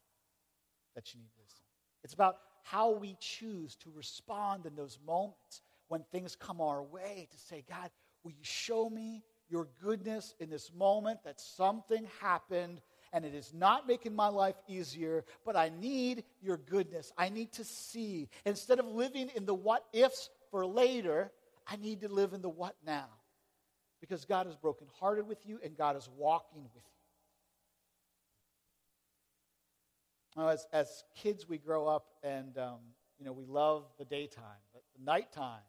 [0.95, 1.63] that you need wisdom.
[2.03, 7.27] It's about how we choose to respond in those moments when things come our way
[7.29, 7.91] to say, God,
[8.23, 13.53] will you show me your goodness in this moment that something happened and it is
[13.53, 17.11] not making my life easier, but I need your goodness.
[17.17, 18.27] I need to see.
[18.45, 21.31] Instead of living in the what ifs for later,
[21.67, 23.07] I need to live in the what now.
[24.01, 26.81] Because God is brokenhearted with you and God is walking with you.
[30.35, 32.79] Now, as, as kids, we grow up and, um,
[33.17, 35.61] you know, we love the daytime, but the nighttime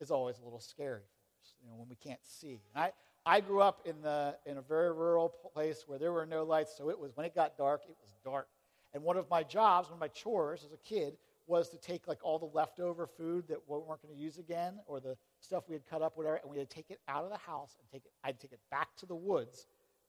[0.00, 2.60] is always a little scary for us, you know, when we can't see.
[2.74, 2.92] And I,
[3.24, 6.74] I grew up in, the, in a very rural place where there were no lights,
[6.76, 8.48] so it was, when it got dark, it was dark.
[8.92, 11.16] And one of my jobs, one of my chores as a kid,
[11.48, 14.74] was to take like all the leftover food that we weren't going to use again
[14.86, 17.24] or the stuff we had cut up, whatever, and we had to take it out
[17.24, 19.66] of the house and take it, I'd take it back to the woods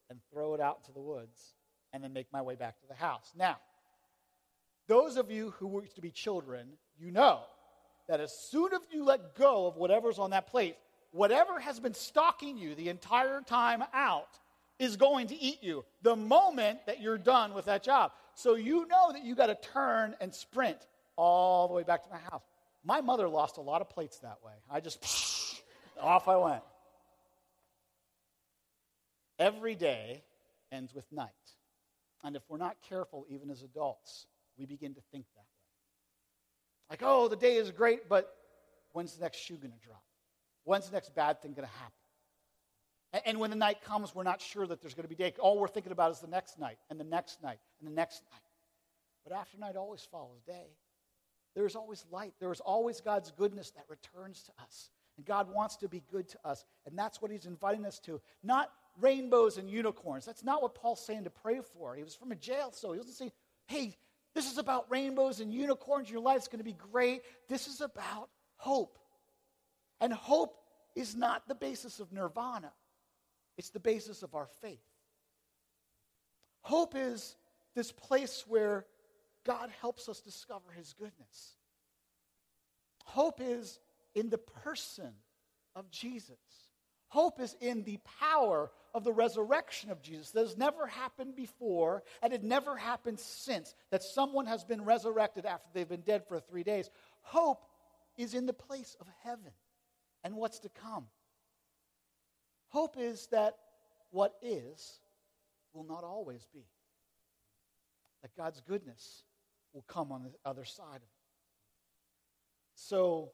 [0.09, 1.53] and throw it out into the woods
[1.93, 3.31] and then make my way back to the house.
[3.35, 3.57] Now,
[4.87, 7.41] those of you who used to be children, you know
[8.07, 10.75] that as soon as you let go of whatever's on that plate,
[11.11, 14.39] whatever has been stalking you the entire time out
[14.79, 18.11] is going to eat you the moment that you're done with that job.
[18.33, 20.79] So you know that you got to turn and sprint
[21.19, 22.43] all the way back to my house.
[22.83, 24.53] My mother lost a lot of plates that way.
[24.71, 25.61] I just,
[26.01, 26.63] off I went.
[29.37, 30.23] Every day
[30.71, 31.29] ends with night.
[32.23, 34.27] And if we're not careful, even as adults,
[34.57, 36.89] we begin to think that way.
[36.89, 38.33] Like, oh, the day is great, but
[38.93, 40.03] when's the next shoe going to drop?
[40.63, 43.25] When's the next bad thing going to happen?
[43.25, 45.33] And when the night comes, we're not sure that there's going to be day.
[45.39, 48.21] All we're thinking about is the next night, and the next night, and the next
[48.31, 48.41] night.
[49.25, 50.67] But after night always follows day.
[51.59, 52.33] There's always light.
[52.39, 54.89] There is always God's goodness that returns to us.
[55.17, 56.63] And God wants to be good to us.
[56.85, 58.21] And that's what He's inviting us to.
[58.41, 60.25] Not rainbows and unicorns.
[60.25, 61.95] That's not what Paul's saying to pray for.
[61.95, 63.31] He was from a jail so He wasn't saying,
[63.67, 63.97] hey,
[64.33, 66.09] this is about rainbows and unicorns.
[66.09, 67.23] Your life's going to be great.
[67.49, 68.97] This is about hope.
[69.99, 70.55] And hope
[70.95, 72.71] is not the basis of nirvana,
[73.57, 74.79] it's the basis of our faith.
[76.61, 77.35] Hope is
[77.75, 78.85] this place where
[79.49, 81.55] God helps us discover his goodness.
[83.03, 83.79] Hope is
[84.13, 85.11] in the person
[85.75, 86.37] of Jesus.
[87.07, 92.03] Hope is in the power of the resurrection of Jesus that has never happened before
[92.21, 96.39] and it never happened since, that someone has been resurrected after they've been dead for
[96.39, 96.91] three days.
[97.23, 97.65] Hope
[98.17, 99.51] is in the place of heaven
[100.23, 101.07] and what's to come.
[102.67, 103.55] Hope is that
[104.11, 104.99] what is
[105.73, 106.67] will not always be,
[108.21, 109.23] that God's goodness
[109.73, 111.19] will come on the other side of it.
[112.75, 113.31] So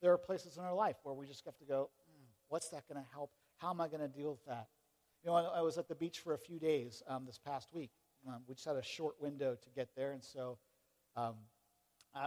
[0.00, 2.88] there are places in our life where we just have to go, mm, what's that
[2.88, 3.30] going to help?
[3.58, 4.66] How am I going to deal with that?
[5.22, 7.68] You know, I, I, was at the beach for a few days um, this past
[7.72, 7.90] week.
[8.26, 10.58] Um, we just had a short window to get there, and so
[11.16, 11.34] um,
[12.14, 12.26] I,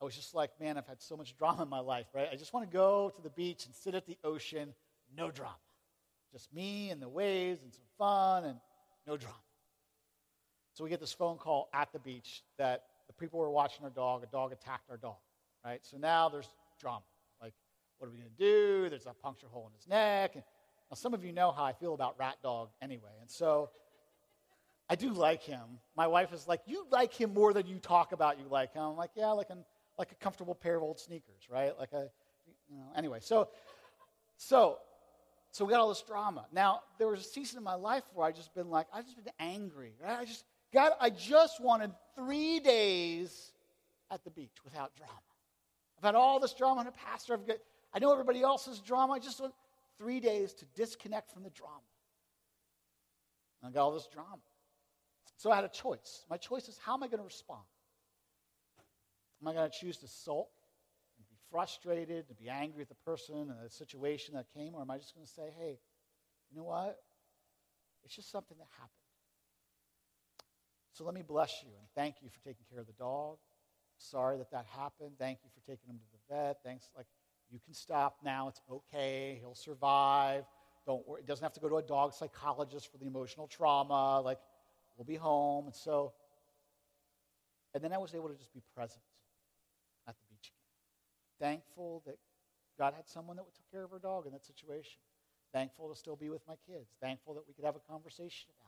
[0.00, 2.28] I was just like, man, I've had so much drama in my life, right?
[2.32, 4.74] I just want to go to the beach and sit at the ocean,
[5.14, 5.56] no drama.
[6.32, 8.58] Just me and the waves and some fun and
[9.06, 9.36] no drama.
[10.76, 13.90] So we get this phone call at the beach that the people were watching our
[13.90, 15.16] dog, a dog attacked our dog,
[15.64, 15.80] right?
[15.82, 17.00] So now there's drama.
[17.40, 17.54] Like,
[17.96, 18.90] what are we going to do?
[18.90, 20.32] There's a puncture hole in his neck.
[20.34, 20.44] And
[20.90, 23.12] now, some of you know how I feel about Rat Dog anyway.
[23.22, 23.70] And so
[24.90, 25.62] I do like him.
[25.96, 28.82] My wife is like, You like him more than you talk about you like him.
[28.82, 29.64] I'm like, Yeah, like, an,
[29.98, 31.72] like a comfortable pair of old sneakers, right?
[31.78, 32.10] Like a,
[32.68, 33.20] you know, anyway.
[33.22, 33.48] So,
[34.36, 34.76] so,
[35.52, 36.44] so we got all this drama.
[36.52, 39.16] Now, there was a season in my life where I just been like, I just
[39.16, 40.18] been angry, right?
[40.18, 40.44] I just,
[40.76, 43.52] God, I just wanted three days
[44.10, 45.12] at the beach without drama.
[45.96, 47.32] I've had all this drama in a pastor.
[47.32, 47.56] I've got,
[47.94, 49.14] I know everybody else's drama.
[49.14, 49.54] I just want
[49.96, 51.80] three days to disconnect from the drama.
[53.64, 54.42] I got all this drama.
[55.38, 56.26] So I had a choice.
[56.28, 57.64] My choice is how am I going to respond?
[59.40, 60.50] Am I going to choose to sulk
[61.16, 64.82] and be frustrated, and be angry at the person and the situation that came, or
[64.82, 65.78] am I just going to say, hey,
[66.50, 66.98] you know what?
[68.04, 69.05] It's just something that happened.
[70.96, 73.36] So let me bless you and thank you for taking care of the dog.
[73.98, 75.12] Sorry that that happened.
[75.18, 76.56] Thank you for taking him to the vet.
[76.64, 76.88] Thanks.
[76.96, 77.04] Like,
[77.50, 78.48] you can stop now.
[78.48, 79.36] It's okay.
[79.38, 80.44] He'll survive.
[80.86, 81.20] Don't worry.
[81.20, 84.22] It doesn't have to go to a dog psychologist for the emotional trauma.
[84.22, 84.38] Like,
[84.96, 85.66] we'll be home.
[85.66, 86.14] And so,
[87.74, 89.02] and then I was able to just be present
[90.08, 91.50] at the beach again.
[91.50, 92.16] Thankful that
[92.78, 94.98] God had someone that took care of our dog in that situation.
[95.52, 96.88] Thankful to still be with my kids.
[97.02, 98.65] Thankful that we could have a conversation about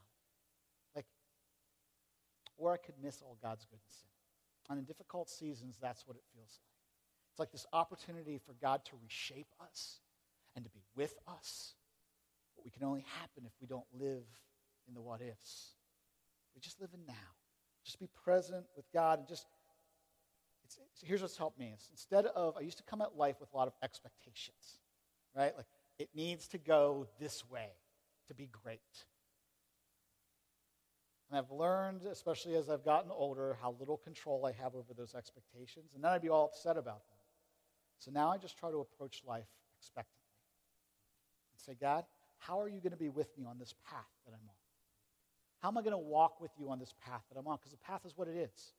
[2.59, 4.71] or I could miss all God's goodness in it.
[4.71, 6.69] And in difficult seasons, that's what it feels like.
[7.33, 10.01] It's like this opportunity for God to reshape us
[10.55, 11.75] and to be with us.
[12.57, 14.25] But we can only happen if we don't live
[14.87, 15.77] in the what ifs.
[16.55, 17.15] We just live in now.
[17.85, 19.47] Just be present with God and just.
[20.65, 21.71] It's, here's what's helped me.
[21.73, 24.81] It's instead of, I used to come at life with a lot of expectations,
[25.35, 25.57] right?
[25.57, 25.65] Like,
[25.99, 27.71] it needs to go this way
[28.27, 28.81] to be great.
[31.31, 35.15] And I've learned, especially as I've gotten older, how little control I have over those
[35.15, 35.91] expectations.
[35.95, 37.19] And then I'd be all upset about them.
[37.99, 40.23] So now I just try to approach life expectantly
[41.53, 42.05] and say, God,
[42.39, 44.55] how are you going to be with me on this path that I'm on?
[45.61, 47.57] How am I going to walk with you on this path that I'm on?
[47.57, 48.73] Because the path is what it is.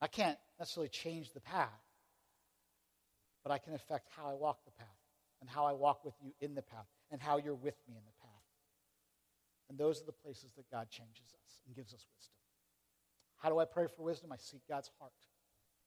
[0.00, 1.68] I can't necessarily change the path,
[3.42, 4.86] but I can affect how I walk the path
[5.40, 8.02] and how I walk with you in the path and how you're with me in
[8.04, 8.21] the path.
[9.72, 12.36] And those are the places that God changes us and gives us wisdom.
[13.38, 14.30] How do I pray for wisdom?
[14.30, 15.14] I seek God's heart.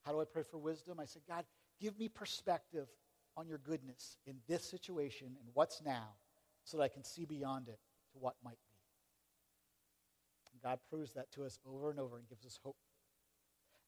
[0.03, 0.99] How do I pray for wisdom?
[0.99, 1.45] I say, God,
[1.79, 2.87] give me perspective
[3.37, 6.15] on your goodness in this situation and what's now
[6.63, 7.77] so that I can see beyond it
[8.13, 8.79] to what might be.
[10.51, 12.77] And God proves that to us over and over and gives us hope.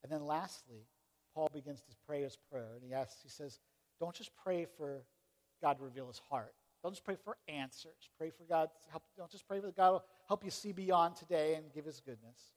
[0.04, 0.86] And then lastly,
[1.34, 3.62] Paul begins to pray his prayer and he asks, he says,
[4.00, 5.02] don't just pray for
[5.60, 6.54] God to reveal his heart.
[6.84, 8.10] Don't just pray for answers.
[8.18, 8.70] Pray for God.
[8.92, 12.00] Help, don't just pray for God will help you see beyond today and give his
[12.00, 12.54] goodness.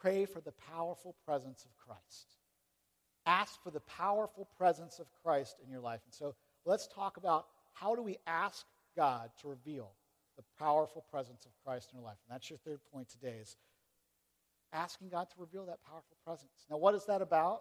[0.00, 2.36] Pray for the powerful presence of Christ.
[3.26, 6.00] Ask for the powerful presence of Christ in your life.
[6.06, 8.64] And so let's talk about how do we ask
[8.96, 9.92] God to reveal
[10.36, 12.16] the powerful presence of Christ in your life.
[12.26, 13.56] And that's your third point today is
[14.72, 16.66] asking God to reveal that powerful presence.
[16.70, 17.60] Now, what is that about?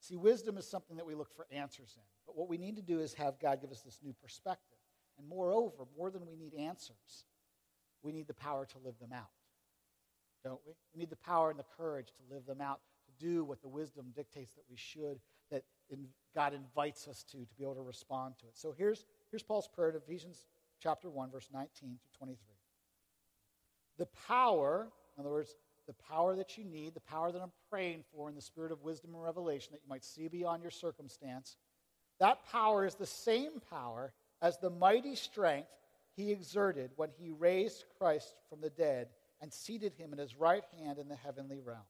[0.00, 2.02] See, wisdom is something that we look for answers in.
[2.30, 4.78] But what we need to do is have God give us this new perspective.
[5.18, 7.24] And moreover, more than we need answers,
[8.04, 9.30] we need the power to live them out.
[10.44, 10.74] Don't we?
[10.94, 13.68] We need the power and the courage to live them out, to do what the
[13.68, 15.18] wisdom dictates that we should,
[15.50, 18.56] that in, God invites us to, to be able to respond to it.
[18.56, 20.46] So here's, here's Paul's prayer in Ephesians
[20.80, 21.68] chapter 1, verse 19
[22.00, 22.38] to 23.
[23.98, 24.88] The power,
[25.18, 25.56] in other words,
[25.88, 28.82] the power that you need, the power that I'm praying for in the spirit of
[28.82, 31.56] wisdom and revelation that you might see beyond your circumstance,
[32.20, 35.68] that power is the same power as the mighty strength
[36.16, 39.08] he exerted when he raised Christ from the dead
[39.40, 41.84] and seated him at his right hand in the heavenly realms.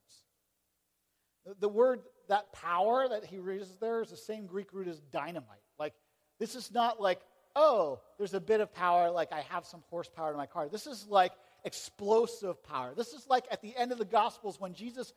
[1.59, 5.63] The, word, that power that he raises there is the same Greek root as dynamite.
[5.79, 5.95] Like,
[6.39, 7.21] this is not like,
[7.57, 10.69] oh, there's a bit of power, like I have some horsepower in my car.
[10.69, 11.33] This is like
[11.65, 12.93] explosive power.
[12.95, 15.13] This is like at the end of the Gospels when Jesus,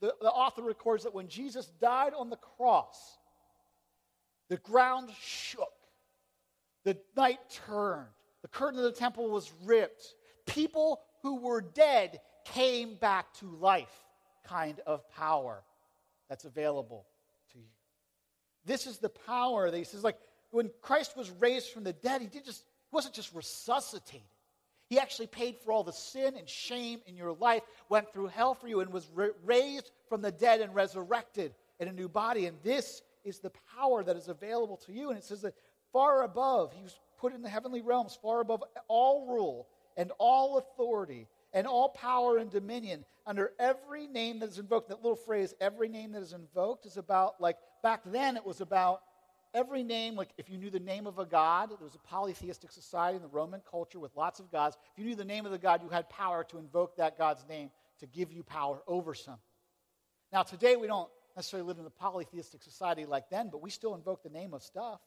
[0.00, 3.18] the, the author records that when Jesus died on the cross,
[4.48, 5.72] the ground shook,
[6.84, 8.06] the night turned,
[8.42, 10.14] the curtain of the temple was ripped.
[10.46, 14.04] People who were dead came back to life,
[14.44, 15.62] kind of power.
[16.28, 17.06] that's available
[17.52, 17.64] to you.
[18.64, 20.18] This is the power that he says, like
[20.50, 24.26] when Christ was raised from the dead, he didn't just he wasn't just resuscitated.
[24.88, 28.54] He actually paid for all the sin and shame in your life, went through hell
[28.54, 32.46] for you, and was ra- raised from the dead and resurrected in a new body.
[32.46, 35.10] And this is the power that is available to you.
[35.10, 35.54] And it says that
[35.92, 40.58] far above, he was put in the heavenly realms, far above all rule and all
[40.58, 44.88] authority and all power and dominion under every name that is invoked.
[44.88, 48.60] That little phrase, every name that is invoked, is about, like, back then it was
[48.60, 49.00] about
[49.54, 52.70] every name, like if you knew the name of a god, there was a polytheistic
[52.70, 54.76] society in the Roman culture with lots of gods.
[54.92, 57.44] If you knew the name of the god, you had power to invoke that god's
[57.48, 57.70] name
[58.00, 59.40] to give you power over something.
[60.32, 63.94] Now, today we don't necessarily live in a polytheistic society like then, but we still
[63.94, 65.00] invoke the name of stuff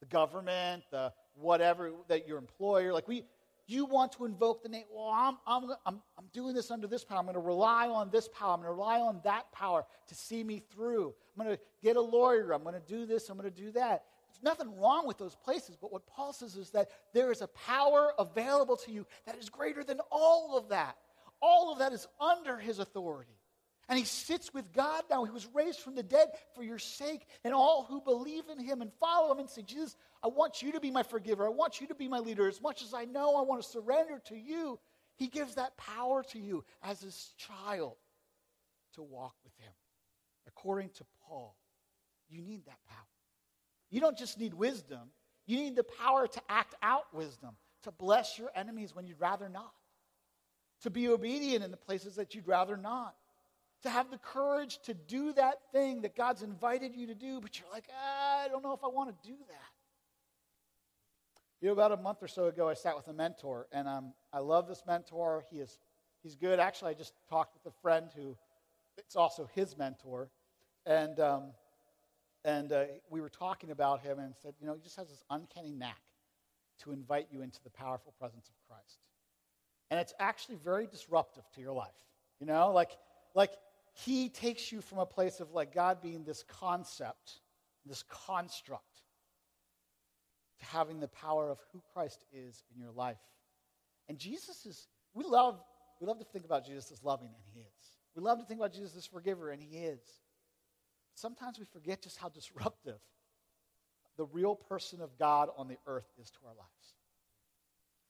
[0.00, 2.92] the government, the whatever, that your employer.
[2.92, 3.24] Like we,
[3.66, 4.84] you want to invoke the name.
[4.92, 7.18] Well, I'm, I'm, I'm, I'm doing this under this power.
[7.18, 8.52] I'm going to rely on this power.
[8.52, 11.14] I'm going to rely on that power to see me through.
[11.36, 12.52] I'm going to get a lawyer.
[12.52, 13.28] I'm going to do this.
[13.28, 14.04] I'm going to do that.
[14.28, 17.46] There's nothing wrong with those places, but what Paul says is that there is a
[17.48, 20.96] power available to you that is greater than all of that.
[21.40, 23.35] All of that is under his authority.
[23.88, 25.24] And he sits with God now.
[25.24, 27.24] He was raised from the dead for your sake.
[27.44, 30.72] And all who believe in him and follow him and say, Jesus, I want you
[30.72, 31.46] to be my forgiver.
[31.46, 32.48] I want you to be my leader.
[32.48, 34.80] As much as I know I want to surrender to you,
[35.14, 37.96] he gives that power to you as his child
[38.94, 39.72] to walk with him.
[40.48, 41.56] According to Paul,
[42.28, 43.06] you need that power.
[43.90, 45.10] You don't just need wisdom,
[45.46, 49.48] you need the power to act out wisdom, to bless your enemies when you'd rather
[49.48, 49.72] not,
[50.82, 53.14] to be obedient in the places that you'd rather not
[53.86, 57.58] to have the courage to do that thing that God's invited you to do, but
[57.58, 59.70] you're like, ah, I don't know if I want to do that.
[61.60, 64.12] You know, about a month or so ago, I sat with a mentor, and um,
[64.32, 65.44] I love this mentor.
[65.50, 65.78] He is,
[66.22, 66.60] he's good.
[66.60, 68.36] Actually, I just talked with a friend who,
[68.98, 70.28] it's also his mentor,
[70.84, 71.42] and um,
[72.44, 75.24] and uh, we were talking about him, and said, you know, he just has this
[75.30, 76.00] uncanny knack
[76.80, 78.98] to invite you into the powerful presence of Christ,
[79.90, 81.88] and it's actually very disruptive to your life.
[82.40, 82.90] You know, like
[83.34, 83.50] like
[84.04, 87.40] he takes you from a place of like God being this concept,
[87.86, 89.02] this construct,
[90.58, 93.16] to having the power of who Christ is in your life.
[94.08, 95.62] And Jesus is, we love,
[95.98, 97.66] we love to think about Jesus as loving, and he is.
[98.14, 100.00] We love to think about Jesus as forgiver, and he is.
[101.14, 102.98] Sometimes we forget just how disruptive
[104.18, 106.94] the real person of God on the earth is to our lives.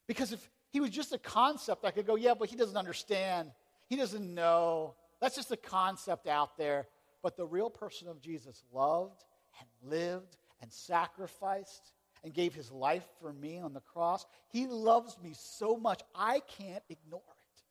[0.09, 3.53] Because if he was just a concept, I could go, yeah, but he doesn't understand.
[3.89, 4.97] He doesn't know.
[5.21, 6.87] That's just a concept out there.
[7.23, 9.25] But the real person of Jesus loved
[9.59, 11.93] and lived and sacrificed
[12.23, 14.27] and gave his life for me on the cross.
[14.49, 17.63] He loves me so much, I can't ignore it.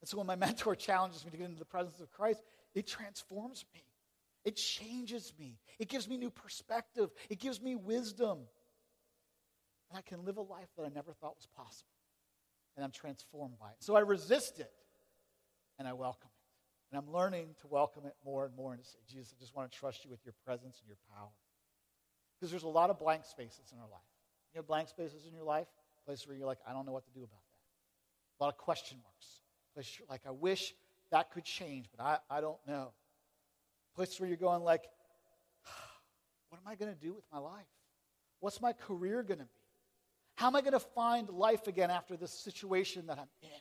[0.00, 2.42] And so when my mentor challenges me to get into the presence of Christ,
[2.74, 3.82] it transforms me.
[4.44, 5.58] It changes me.
[5.78, 7.10] It gives me new perspective.
[7.28, 8.38] It gives me wisdom.
[9.90, 11.90] And I can live a life that I never thought was possible.
[12.76, 13.76] And I'm transformed by it.
[13.80, 14.70] So I resist it
[15.78, 16.35] and I welcome it.
[16.90, 19.54] And I'm learning to welcome it more and more and to say, Jesus, I just
[19.56, 21.30] want to trust you with your presence and your power.
[22.38, 24.00] Because there's a lot of blank spaces in our life.
[24.54, 25.66] You have blank spaces in your life,
[26.04, 28.38] places where you're like, I don't know what to do about that.
[28.40, 29.40] A lot of question marks.
[29.74, 30.74] Places like, I wish
[31.10, 32.92] that could change, but I, I don't know.
[33.94, 34.84] Places where you're going like,
[36.50, 37.66] what am I going to do with my life?
[38.40, 39.50] What's my career going to be?
[40.36, 43.60] How am I going to find life again after this situation that I'm in?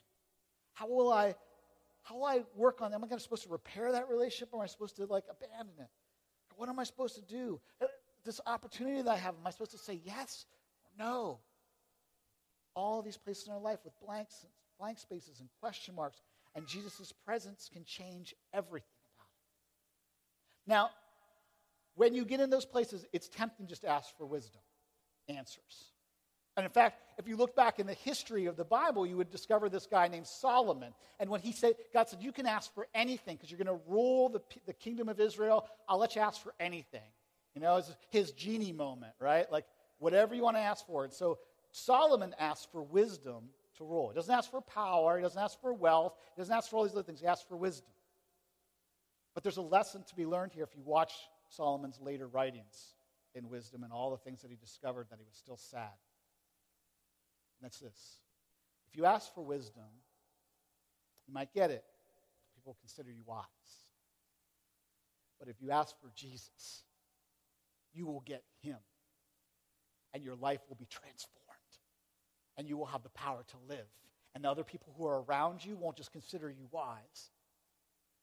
[0.73, 1.35] How will I
[2.05, 2.97] how will I work on that?
[2.97, 5.89] Am I supposed to repair that relationship or am I supposed to like abandon it?
[6.55, 7.59] What am I supposed to do?
[7.81, 7.87] Uh,
[8.23, 10.45] this opportunity that I have, am I supposed to say yes
[10.83, 11.39] or no?
[12.75, 14.45] All these places in our life with blanks,
[14.79, 16.21] blank spaces and question marks,
[16.53, 18.87] and Jesus' presence can change everything
[19.17, 20.69] about it.
[20.69, 20.89] Now,
[21.95, 24.61] when you get in those places, it's tempting just to ask for wisdom,
[25.27, 25.94] answers.
[26.57, 29.29] And in fact, if you look back in the history of the Bible, you would
[29.29, 30.93] discover this guy named Solomon.
[31.19, 33.83] And when he said, God said, You can ask for anything because you're going to
[33.87, 35.67] rule the, the kingdom of Israel.
[35.87, 37.01] I'll let you ask for anything.
[37.55, 39.49] You know, it's his genie moment, right?
[39.51, 39.65] Like,
[39.99, 41.03] whatever you want to ask for.
[41.03, 41.39] And so
[41.71, 44.09] Solomon asked for wisdom to rule.
[44.09, 46.83] He doesn't ask for power, he doesn't ask for wealth, he doesn't ask for all
[46.83, 47.19] these other things.
[47.19, 47.89] He asks for wisdom.
[49.33, 51.11] But there's a lesson to be learned here if you watch
[51.49, 52.93] Solomon's later writings
[53.33, 55.91] in wisdom and all the things that he discovered that he was still sad.
[57.61, 58.19] That's this.
[58.87, 59.83] If you ask for wisdom,
[61.27, 61.83] you might get it.
[62.55, 63.45] People consider you wise.
[65.39, 66.83] But if you ask for Jesus,
[67.93, 68.77] you will get him.
[70.13, 71.41] And your life will be transformed.
[72.57, 73.87] And you will have the power to live.
[74.33, 77.31] And the other people who are around you won't just consider you wise,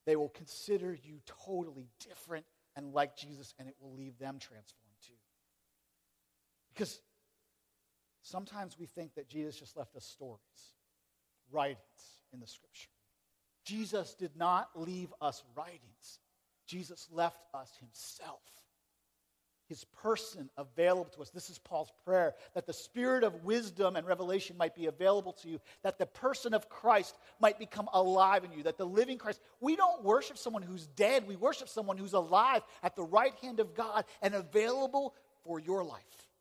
[0.07, 2.45] They will consider you totally different
[2.77, 5.13] and like Jesus, and it will leave them transformed too.
[6.73, 7.01] Because
[8.23, 10.41] sometimes we think that Jesus just left us stories,
[11.51, 11.79] writings
[12.33, 12.89] in the scripture.
[13.65, 16.21] Jesus did not leave us writings,
[16.67, 18.41] Jesus left us himself
[19.73, 21.31] his person available to us.
[21.31, 25.49] This is Paul's prayer that the spirit of wisdom and revelation might be available to
[25.49, 29.41] you, that the person of Christ might become alive in you, that the living Christ,
[29.61, 33.61] we don't worship someone who's dead, we worship someone who's alive at the right hand
[33.61, 36.32] of God and available for your life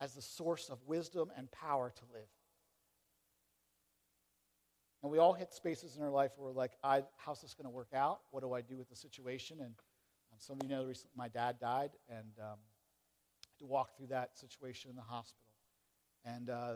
[0.00, 2.28] as the source of wisdom and power to live.
[5.02, 6.72] And we all hit spaces in our life where we're like,
[7.16, 8.20] how's this going to work out?
[8.30, 9.58] What do I do with the situation?
[9.60, 9.74] And
[10.32, 12.58] um, some of you know recently my dad died, and um,
[13.58, 15.52] to walk through that situation in the hospital.
[16.24, 16.74] And uh,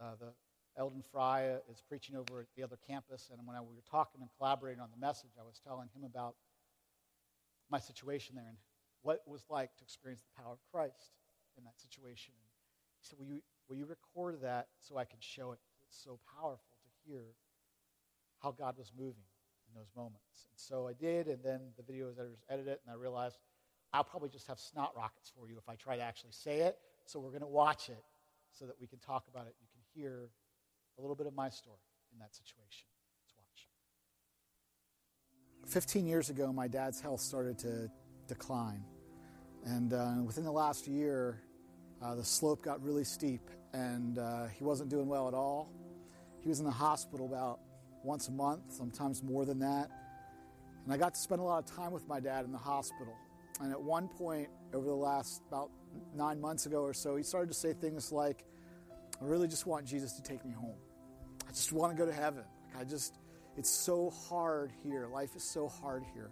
[0.00, 0.32] uh, the
[0.76, 4.20] Eldon Fry is preaching over at the other campus, and when I, we were talking
[4.20, 6.34] and collaborating on the message, I was telling him about
[7.70, 8.56] my situation there and
[9.02, 11.14] what it was like to experience the power of Christ
[11.56, 12.34] in that situation.
[13.00, 15.58] He said, will you, will you record that so I can show it?
[15.86, 17.22] It's so powerful to hear
[18.42, 19.24] how God was moving
[19.68, 20.46] in those moments.
[20.50, 23.38] And so I did, and then the video editors edited it, and I realized
[23.92, 26.76] I'll probably just have snot rockets for you if I try to actually say it.
[27.06, 28.02] So we're going to watch it
[28.52, 29.54] so that we can talk about it.
[29.60, 30.30] You can hear
[30.98, 31.78] a little bit of my story
[32.12, 32.86] in that situation.
[33.24, 33.68] Let's watch.
[35.72, 37.90] 15 years ago, my dad's health started to
[38.28, 38.84] decline.
[39.64, 41.42] And uh, within the last year,
[42.02, 45.70] uh, the slope got really steep, and uh, he wasn't doing well at all.
[46.40, 47.60] He was in the hospital about
[48.02, 49.90] once a month, sometimes more than that.
[50.84, 53.14] And I got to spend a lot of time with my dad in the hospital.
[53.60, 55.70] And at one point, over the last about
[56.14, 58.44] nine months ago or so, he started to say things like,
[59.20, 60.78] I really just want Jesus to take me home.
[61.46, 62.44] I just want to go to heaven.
[62.72, 63.18] Like I just,
[63.58, 65.06] it's so hard here.
[65.12, 66.30] Life is so hard here.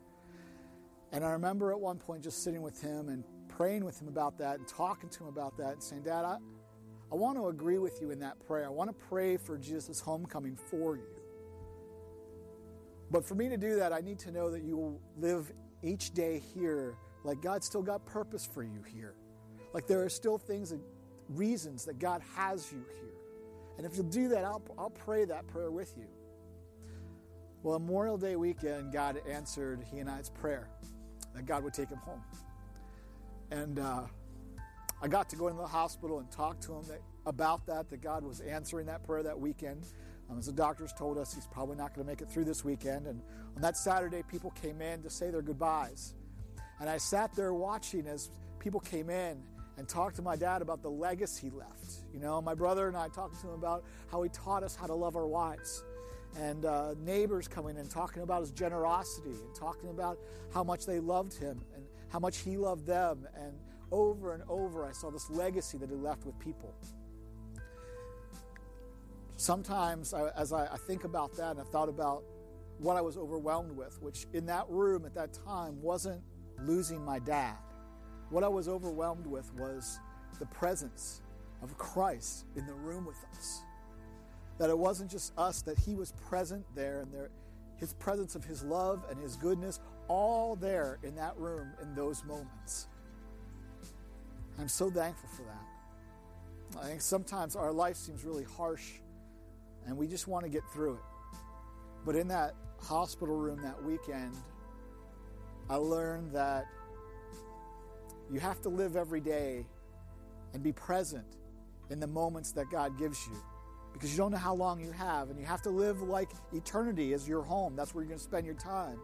[1.12, 3.24] And I remember at one point just sitting with him and
[3.58, 6.36] praying with him about that and talking to him about that and saying, Dad, I,
[7.10, 8.66] I want to agree with you in that prayer.
[8.66, 11.02] I want to pray for Jesus' homecoming for you.
[13.10, 15.52] But for me to do that, I need to know that you live
[15.82, 16.94] each day here
[17.24, 19.14] like God still got purpose for you here.
[19.74, 20.80] Like there are still things and
[21.28, 23.14] reasons that God has you here.
[23.76, 26.06] And if you'll do that, I'll, I'll pray that prayer with you.
[27.64, 30.68] Well, Memorial Day weekend, God answered he and I's prayer
[31.34, 32.22] that God would take him home.
[33.50, 34.02] And uh,
[35.00, 38.02] I got to go into the hospital and talk to him that, about that, that
[38.02, 39.86] God was answering that prayer that weekend.
[40.30, 42.64] Um, as the doctors told us, he's probably not going to make it through this
[42.64, 43.06] weekend.
[43.06, 43.22] And
[43.56, 46.14] on that Saturday, people came in to say their goodbyes.
[46.80, 49.42] And I sat there watching as people came in
[49.78, 52.04] and talked to my dad about the legacy he left.
[52.12, 54.86] You know, my brother and I talking to him about how he taught us how
[54.86, 55.84] to love our wives.
[56.36, 60.18] And uh, neighbors coming in talking about his generosity and talking about
[60.52, 63.26] how much they loved him and how much he loved them.
[63.34, 63.52] And
[63.90, 66.74] over and over, I saw this legacy that he left with people.
[69.36, 72.24] Sometimes, I, as I, I think about that, and I thought about
[72.78, 76.22] what I was overwhelmed with, which in that room at that time wasn't
[76.64, 77.56] losing my dad.
[78.30, 80.00] What I was overwhelmed with was
[80.38, 81.22] the presence
[81.62, 83.62] of Christ in the room with us.
[84.58, 87.30] That it wasn't just us, that He was present there, and there,
[87.76, 92.24] His presence of His love and His goodness, all there in that room in those
[92.24, 92.88] moments.
[94.58, 96.82] I'm so thankful for that.
[96.82, 98.84] I think sometimes our life seems really harsh,
[99.86, 101.38] and we just want to get through it.
[102.04, 104.36] But in that hospital room that weekend,
[105.70, 106.66] I learned that
[108.30, 109.66] you have to live every day
[110.54, 111.26] and be present
[111.90, 113.36] in the moments that God gives you
[113.92, 117.12] because you don't know how long you have and you have to live like eternity
[117.12, 117.74] is your home.
[117.74, 118.98] That's where you're going to spend your time.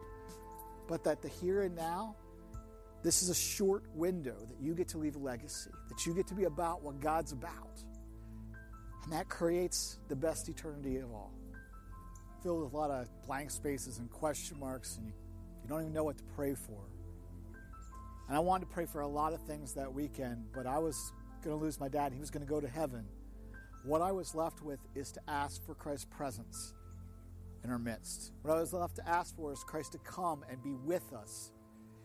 [0.88, 2.16] But that the here and now,
[3.02, 6.26] this is a short window that you get to leave a legacy, that you get
[6.28, 7.82] to be about what God's about.
[9.04, 11.32] And that creates the best eternity of all.
[12.42, 15.12] Filled with a lot of blank spaces and question marks, and you
[15.64, 16.78] you don't even know what to pray for.
[18.28, 21.12] And I wanted to pray for a lot of things that weekend, but I was
[21.42, 22.12] going to lose my dad.
[22.12, 23.06] He was going to go to heaven.
[23.82, 26.74] What I was left with is to ask for Christ's presence
[27.64, 28.32] in our midst.
[28.42, 31.50] What I was left to ask for is Christ to come and be with us.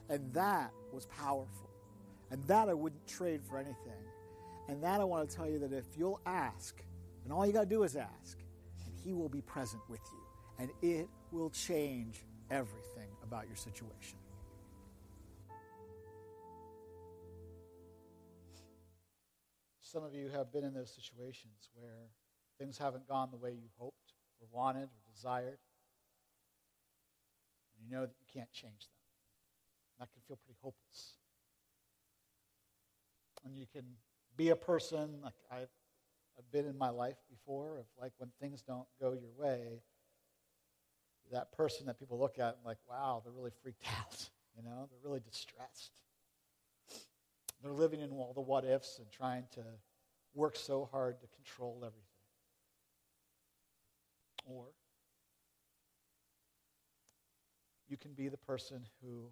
[0.10, 1.70] And that was powerful.
[2.32, 3.76] And that I wouldn't trade for anything.
[4.70, 6.82] And that I want to tell you that if you'll ask,
[7.24, 8.40] and all you got to do is ask,
[8.86, 10.20] and He will be present with you.
[10.60, 14.18] And it will change everything about your situation.
[19.82, 22.10] Some of you have been in those situations where
[22.60, 25.58] things haven't gone the way you hoped or wanted or desired.
[27.82, 29.00] You know that you can't change them.
[30.00, 31.16] That can feel pretty hopeless.
[33.46, 33.84] And you can
[34.38, 35.70] be a person like I've,
[36.38, 39.82] I've been in my life before of like when things don't go your way,
[41.32, 44.30] that person that people look at and like, wow, they're really freaked out.
[44.56, 45.92] You know, they're really distressed.
[47.62, 49.62] They're living in all the what ifs and trying to
[50.34, 52.04] work so hard to control everything.
[54.46, 54.68] Or
[57.90, 59.26] you can be the person who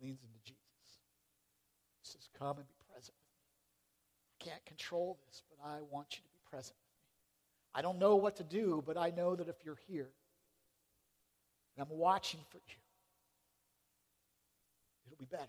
[0.00, 0.60] leans into Jesus.
[2.02, 3.46] He says, Come and be present with me.
[4.40, 7.78] I can't control this, but I want you to be present with me.
[7.78, 10.08] I don't know what to do, but I know that if you're here,
[11.76, 12.76] and I'm watching for you,
[15.06, 15.44] it'll be better.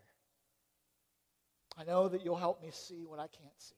[1.77, 3.75] I know that you'll help me see what I can't see.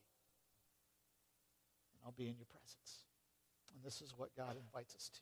[1.93, 3.05] And I'll be in your presence.
[3.76, 5.20] And this is what God invites us to.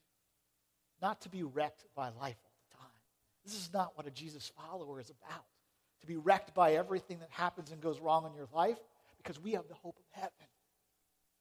[1.01, 2.37] Not to be wrecked by life.
[3.47, 5.45] This is not what a Jesus follower is about.
[6.01, 8.77] To be wrecked by everything that happens and goes wrong in your life
[9.19, 10.31] because we have the hope of heaven.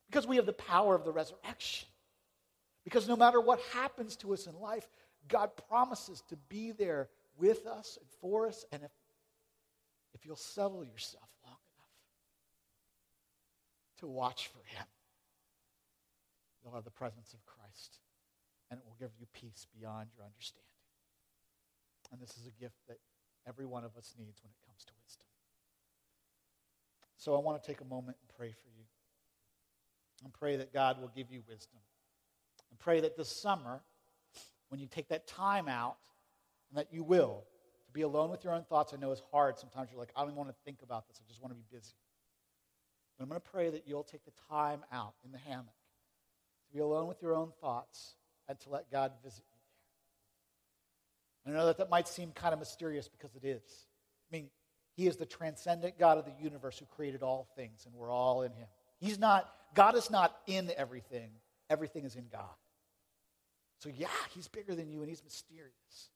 [0.09, 1.89] Because we have the power of the resurrection.
[2.85, 4.89] Because no matter what happens to us in life,
[5.27, 8.65] God promises to be there with us and for us.
[8.71, 8.93] And if,
[10.15, 11.91] if you'll settle yourself long enough
[13.99, 14.87] to watch for Him,
[16.63, 17.99] you'll have the presence of Christ.
[18.71, 20.76] And it will give you peace beyond your understanding.
[22.13, 22.99] And this is a gift that
[23.47, 25.27] every one of us needs when it comes to wisdom.
[27.17, 28.85] So I want to take a moment and pray for you.
[30.25, 31.81] And pray that God will give you wisdom.
[32.71, 33.83] And pray that this summer,
[34.69, 35.97] when you take that time out,
[36.71, 37.45] and that you will,
[37.87, 39.59] to be alone with your own thoughts, I know is hard.
[39.59, 41.21] Sometimes you're like, I don't even want to think about this.
[41.21, 41.95] I just want to be busy.
[43.17, 45.67] But I'm going to pray that you'll take the time out in the hammock
[46.67, 48.17] to be alone with your own thoughts
[48.49, 49.56] and to let God visit you.
[51.47, 53.87] I know that that might seem kind of mysterious because it is.
[54.31, 54.49] I mean,
[54.97, 58.43] He is the transcendent God of the universe who created all things, and we're all
[58.43, 58.67] in Him.
[58.99, 61.31] He's not, God is not in everything,
[61.71, 62.45] everything is in God.
[63.79, 66.11] So, yeah, He's bigger than you and He's mysterious,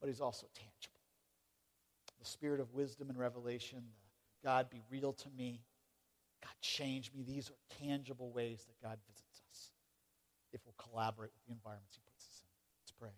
[0.00, 0.92] but He's also tangible.
[2.20, 3.82] The spirit of wisdom and revelation,
[4.44, 5.60] God, be real to me.
[6.42, 7.22] God, change me.
[7.22, 9.70] These are tangible ways that God visits us
[10.52, 12.48] if we'll collaborate with the environments He puts us in.
[12.82, 13.10] Let's pray.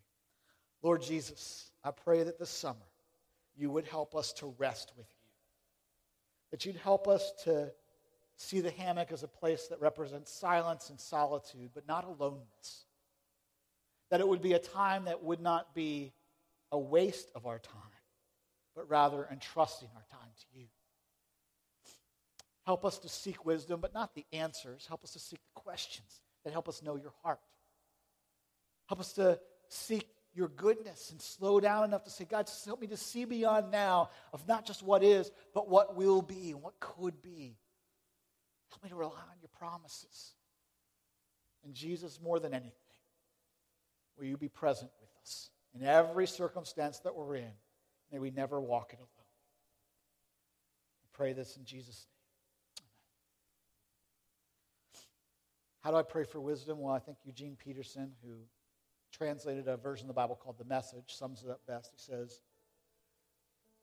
[0.85, 2.85] Lord Jesus, I pray that this summer
[3.57, 5.29] you would help us to rest with you,
[6.51, 7.71] that you'd help us to
[8.35, 12.85] see the hammock as a place that represents silence and solitude, but not aloneness.
[14.11, 16.13] That it would be a time that would not be
[16.71, 17.81] a waste of our time,
[18.75, 20.67] but rather entrusting our time to you.
[22.67, 24.85] Help us to seek wisdom, but not the answers.
[24.87, 27.39] Help us to seek the questions that help us know your heart.
[28.87, 32.87] Help us to seek your goodness and slow down enough to say, God, help me
[32.87, 36.79] to see beyond now of not just what is, but what will be and what
[36.79, 37.57] could be.
[38.69, 40.33] Help me to rely on your promises.
[41.63, 42.73] And Jesus, more than anything,
[44.17, 47.51] will you be present with us in every circumstance that we're in?
[48.11, 49.09] May we never walk it alone.
[51.03, 52.15] I pray this in Jesus' name.
[55.79, 56.79] How do I pray for wisdom?
[56.79, 58.33] Well, I think Eugene Peterson, who
[59.17, 61.91] translated a version of the Bible called The Message, sums it up best.
[61.91, 62.41] He says,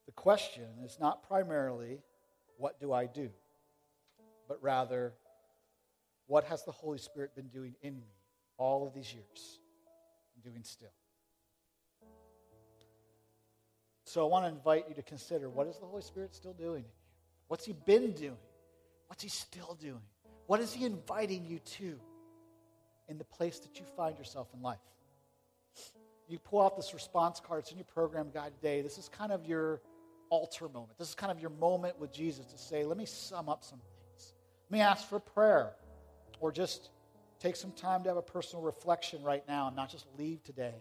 [0.07, 2.01] The question is not primarily,
[2.59, 3.31] what do I do?
[4.49, 5.15] But rather,
[6.27, 8.09] what has the Holy Spirit been doing in me
[8.59, 9.61] all of these years
[10.35, 10.93] and doing still?
[14.05, 16.81] So I want to invite you to consider what is the Holy Spirit still doing
[16.81, 16.91] in you?
[17.49, 18.37] What's He been doing?
[19.07, 20.03] What's He still doing?
[20.47, 21.99] What is He inviting you to
[23.09, 24.79] in the place that you find yourself in life?
[26.29, 28.81] You pull out this response card, it's in your program guide today.
[28.81, 29.81] This is kind of your
[30.31, 30.99] altar moment.
[30.99, 33.81] This is kind of your moment with Jesus to say, let me sum up some
[33.81, 34.35] things.
[34.71, 35.73] Let me ask for prayer,
[36.41, 36.91] or just
[37.39, 40.75] take some time to have a personal reflection right now and not just leave today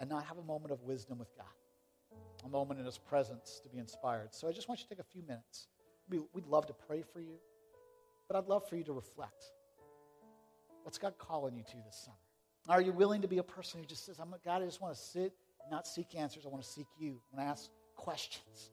[0.00, 1.46] and not have a moment of wisdom with God,
[2.44, 4.28] a moment in His presence to be inspired.
[4.32, 5.68] So I just want you to take a few minutes.
[6.08, 7.38] We'd love to pray for you.
[8.28, 9.44] But I'd love for you to reflect.
[10.82, 12.16] What's God calling you to this summer?
[12.68, 14.94] Are you willing to be a person who just says, I'm, God, I just want
[14.94, 16.44] to sit and not seek answers.
[16.44, 17.20] I want to seek you.
[17.32, 18.70] I want to ask questions.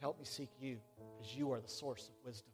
[0.00, 0.78] Help me seek you
[1.18, 2.52] because you are the source of wisdom.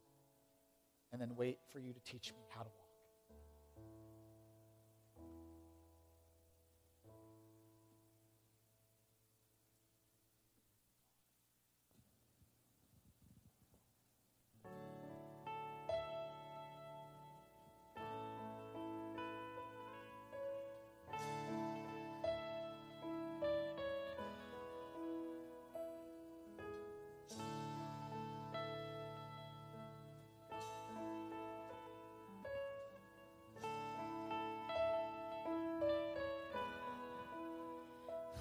[1.12, 2.83] And then wait for you to teach me how to walk.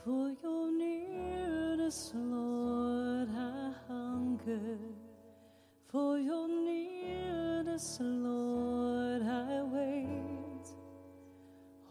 [0.04, 4.78] For your nearness, Lord, I hunger.
[5.90, 10.68] For your nearness, Lord, I wait.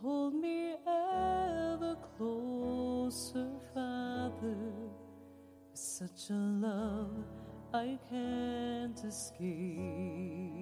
[0.03, 4.59] Hold me ever closer, Father.
[5.71, 7.25] With such a love
[7.73, 10.62] I can't escape.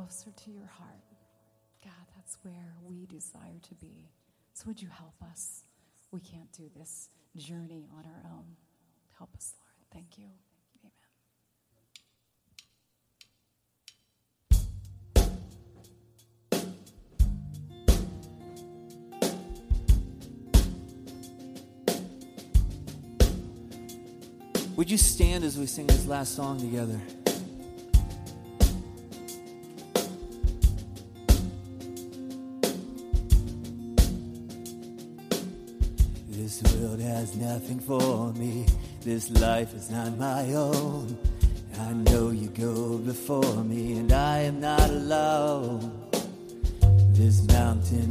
[0.00, 1.04] closer to your heart.
[1.84, 4.08] God, that's where we desire to be.
[4.54, 5.64] So would you help us?
[6.10, 8.56] We can't do this journey on our own.
[9.18, 9.74] Help us, Lord.
[9.92, 10.24] Thank you.
[24.76, 26.98] Would you stand as we sing this last song together?
[37.40, 38.66] Nothing for me.
[39.02, 41.16] This life is not my own.
[41.80, 45.90] I know you go before me, and I am not alone.
[47.12, 48.08] This mountain